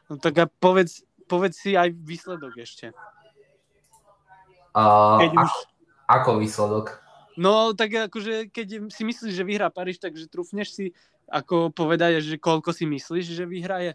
[0.10, 2.90] No tak a povedz, povedz si aj výsledok ešte.
[4.74, 5.38] Uh, už...
[5.38, 5.58] ako,
[6.10, 6.86] ako výsledok?
[7.40, 10.86] No tak akože keď si myslíš, že vyhrá Paríž, takže trúfneš si
[11.30, 13.94] ako povedať, že koľko si myslíš, že vyhraje?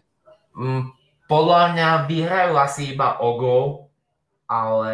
[0.55, 0.95] Mm,
[1.27, 3.65] podľa mňa vyhrajú asi iba o gol,
[4.47, 4.93] ale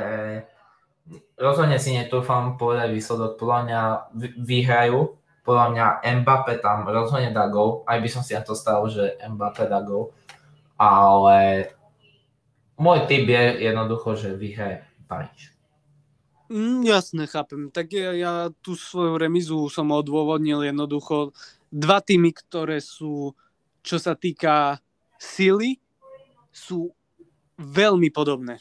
[1.38, 3.38] rozhodne si netrúfam povedať výsledok.
[3.38, 3.82] Podľa mňa
[4.42, 5.86] vyhrajú, podľa mňa
[6.22, 9.86] Mbappé tam rozhodne dá gol, aj by som si na to stal, že Mbappé dá
[9.86, 10.14] gol,
[10.82, 11.70] ale
[12.82, 15.54] môj typ je jednoducho, že vyhraje Paríž.
[16.50, 17.70] Mm, jasne, chápem.
[17.70, 18.34] Tak ja, ja
[18.66, 21.32] tú svoju remizu som odôvodnil jednoducho.
[21.70, 23.38] Dva týmy, ktoré sú,
[23.86, 24.82] čo sa týka
[25.22, 25.78] sily,
[26.50, 26.92] sú
[27.56, 28.60] veľmi podobné.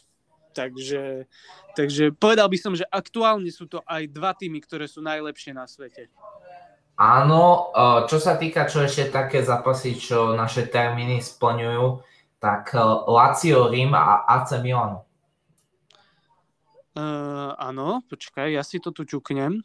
[0.55, 1.27] Takže,
[1.75, 5.66] takže povedal by som, že aktuálne sú to aj dva týmy, ktoré sú najlepšie na
[5.66, 6.12] svete.
[7.01, 7.73] Áno,
[8.07, 12.10] čo sa týka, čo ešte také zápasy, čo naše termíny splňujú,
[12.41, 12.72] tak
[13.07, 15.05] Lazio, Rím a AC Milano.
[16.97, 19.62] Uh, áno, počkaj, ja si to tu čuknem.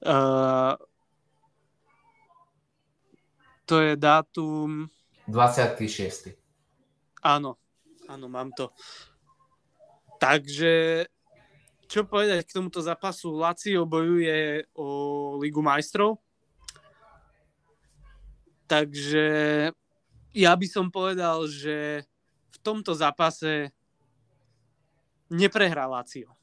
[0.00, 0.78] Uh,
[3.66, 4.88] to je dátum...
[5.28, 6.32] 26.
[7.20, 7.60] Áno,
[8.08, 8.72] áno, mám to.
[10.16, 11.04] Takže
[11.84, 13.36] čo povedať k tomuto zápasu?
[13.36, 14.86] Lazio bojuje o
[15.36, 16.16] Ligu majstrov.
[18.64, 19.26] Takže
[20.34, 22.02] ja by som povedal, že
[22.50, 23.70] v tomto zápase
[25.30, 26.34] neprehrá Lazio.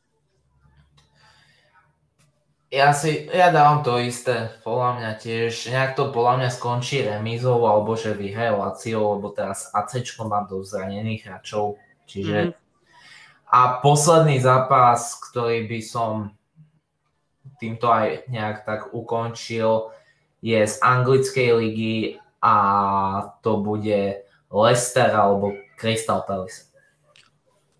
[2.71, 7.59] Ja si, ja dávam to isté, podľa mňa tiež, nejak to podľa mňa skončí remízou,
[7.67, 11.75] alebo že vyhraje Lazio, lebo teraz AC má dosť zranených hráčov,
[12.07, 12.61] čiže mm-hmm.
[13.51, 16.31] A posledný zápas, ktorý by som
[17.59, 19.91] týmto aj nejak tak ukončil,
[20.39, 21.95] je z anglickej ligy
[22.41, 22.55] a
[23.45, 26.73] to bude Leicester alebo Crystal Palace.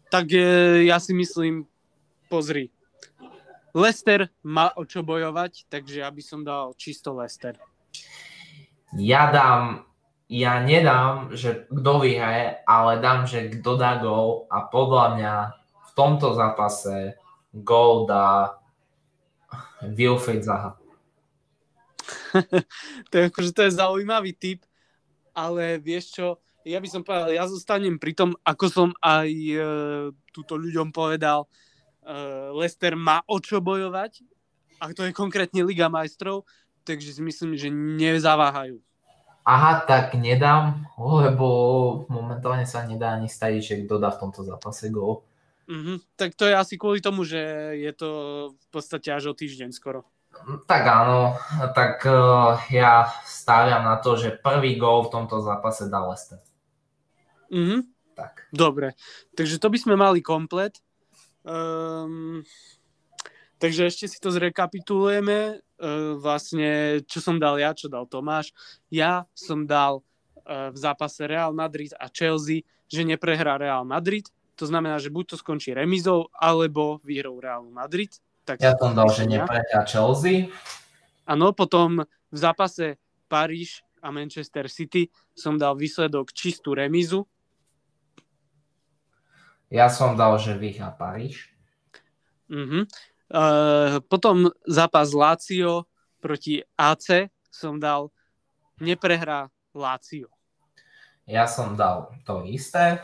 [0.07, 1.66] Tak e, ja si myslím,
[2.30, 2.70] pozri,
[3.72, 7.55] Leicester má o čo bojovať, takže ja by som dal čisto Leicester.
[8.99, 9.88] Ja dám,
[10.28, 15.34] ja nedám, že kto vyhraje, ale dám, že kto dá gol a podľa mňa
[15.88, 17.16] v tomto zápase
[17.55, 18.59] gol dá
[19.84, 20.81] Wilfried Zaha.
[23.12, 24.64] to, je, akože to je zaujímavý typ,
[25.32, 26.26] ale vieš čo,
[26.66, 29.58] ja by som povedal, ja zostanem pri tom, ako som aj e,
[30.30, 31.48] túto ľuďom povedal, e,
[32.58, 34.22] Lester má o čo bojovať,
[34.82, 36.50] a to je konkrétne Liga majstrov,
[36.82, 38.82] takže si myslím, že nezaváhajú.
[39.42, 41.48] Aha, tak nedám, lebo
[42.10, 45.26] momentálne sa nedá ani staviť, že kto dá v tomto zápase gol.
[45.66, 45.98] Mm-hmm.
[46.14, 47.42] Tak to je asi kvôli tomu, že
[47.78, 48.10] je to
[48.54, 50.06] v podstate až o týždeň skoro.
[50.68, 51.38] Tak áno,
[51.74, 56.42] tak uh, ja stáviam na to, že prvý gól v tomto zápase dal Lester.
[57.52, 57.82] Mm-hmm.
[58.16, 58.52] Tak.
[58.54, 58.94] Dobre,
[59.34, 60.78] takže to by sme mali komplet.
[61.42, 62.46] Um,
[63.58, 65.62] takže ešte si to zrekapitulujeme.
[65.82, 68.54] Uh, vlastne, čo som dal ja, čo dal Tomáš.
[68.94, 70.06] Ja som dal
[70.46, 74.30] uh, v zápase Real Madrid a Chelsea, že neprehrá Real Madrid
[74.62, 78.14] to znamená, že buď to skončí remizou, alebo výhrou Realu Madrid.
[78.46, 80.50] Tak ja som dal, že neprehrá Chelsea.
[81.30, 82.98] Áno, potom v zápase
[83.30, 87.30] Paríž a Manchester City som dal výsledok čistú remizu.
[89.72, 91.54] Ja som dal, že vyhrá Paríž.
[92.52, 92.84] Uh-huh.
[93.32, 95.88] Uh, potom zápas Lazio
[96.20, 98.12] proti AC som dal
[98.84, 100.28] neprehrá Lazio.
[101.24, 103.00] Ja som dal to isté.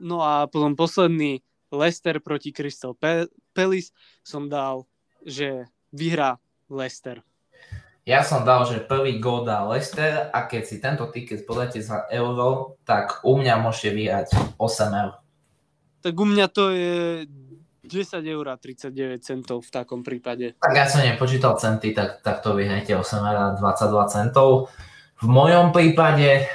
[0.00, 2.94] No a potom posledný Leicester proti Crystal
[3.52, 3.90] Palace
[4.22, 4.86] som dal,
[5.26, 6.38] že vyhrá
[6.70, 7.22] Leicester.
[8.06, 12.06] Ja som dal, že prvý gól dá Leicester a keď si tento ticket podáte za
[12.14, 14.28] euro, tak u mňa môžete vyhrať
[14.62, 15.18] 8 eur.
[16.06, 17.26] Tak u mňa to je
[17.82, 20.54] 10 eur 39 centov v takom prípade.
[20.62, 24.70] Tak ja som nepočítal centy, tak, tak to vyhrajte 8 eur 22 centov.
[25.18, 26.46] V mojom prípade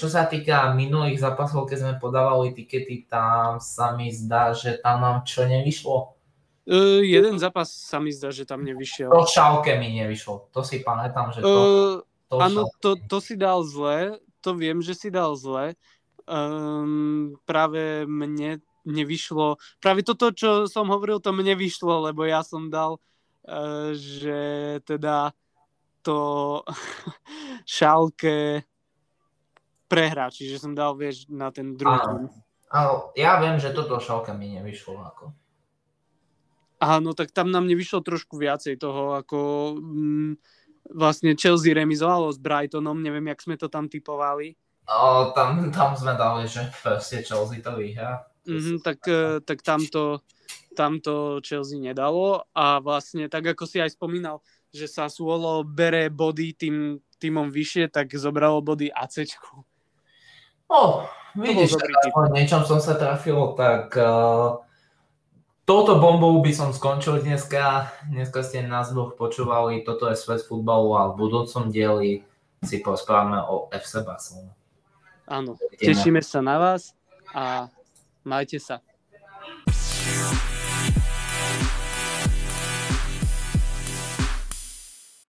[0.00, 5.04] čo sa týka minulých zápasov, keď sme podávali tikety, tam sa mi zdá, že tam
[5.04, 6.16] nám čo nevyšlo.
[6.64, 9.12] Uh, jeden zápas sa mi zdá, že tam nevyšiel.
[9.12, 10.48] To šálke mi nevyšlo.
[10.48, 11.52] To si pamätám, že to...
[11.52, 11.94] Uh,
[12.32, 14.16] to áno, to, to si dal zle.
[14.40, 15.76] To viem, že si dal zle.
[16.24, 19.60] Um, práve mne nevyšlo.
[19.76, 22.96] Práve toto, čo som hovoril, to mne vyšlo, lebo ja som dal,
[23.44, 25.36] uh, že teda
[26.00, 26.60] to
[27.76, 28.64] šálke
[29.94, 31.94] prehrá, čiže som dal, vieš, na ten druhý.
[32.02, 32.34] Áno,
[32.74, 35.24] áno ja viem, že toto šalka mi nevyšlo ako.
[36.82, 39.38] Áno, tak tam nám nevyšlo trošku viacej toho, ako
[39.78, 40.32] mm,
[40.92, 44.58] vlastne Chelsea remizovalo s Brightonom, neviem, jak sme to tam typovali.
[44.84, 48.28] O, tam, tam sme dali, že proste Chelsea to vyhrá.
[48.44, 50.20] Mm-hmm, tak, eh, tak tamto,
[50.76, 56.52] tamto Chelsea nedalo a vlastne tak ako si aj spomínal, že sa Suolo bere body
[56.52, 59.64] tým týmom vyššie, tak zobralo body ACčku.
[60.70, 61.04] No,
[61.36, 64.64] vidíš, v niečom som sa trafil, tak uh,
[65.68, 67.92] touto bombou by som skončil dneska.
[68.08, 72.24] Dneska ste nás dvoch počúvali, toto je svet futbalu a v budúcom dieli
[72.64, 74.56] si porozprávame o FC Barcelona.
[75.28, 76.92] Áno, tešíme sa na vás
[77.32, 77.68] a
[78.24, 78.80] majte sa.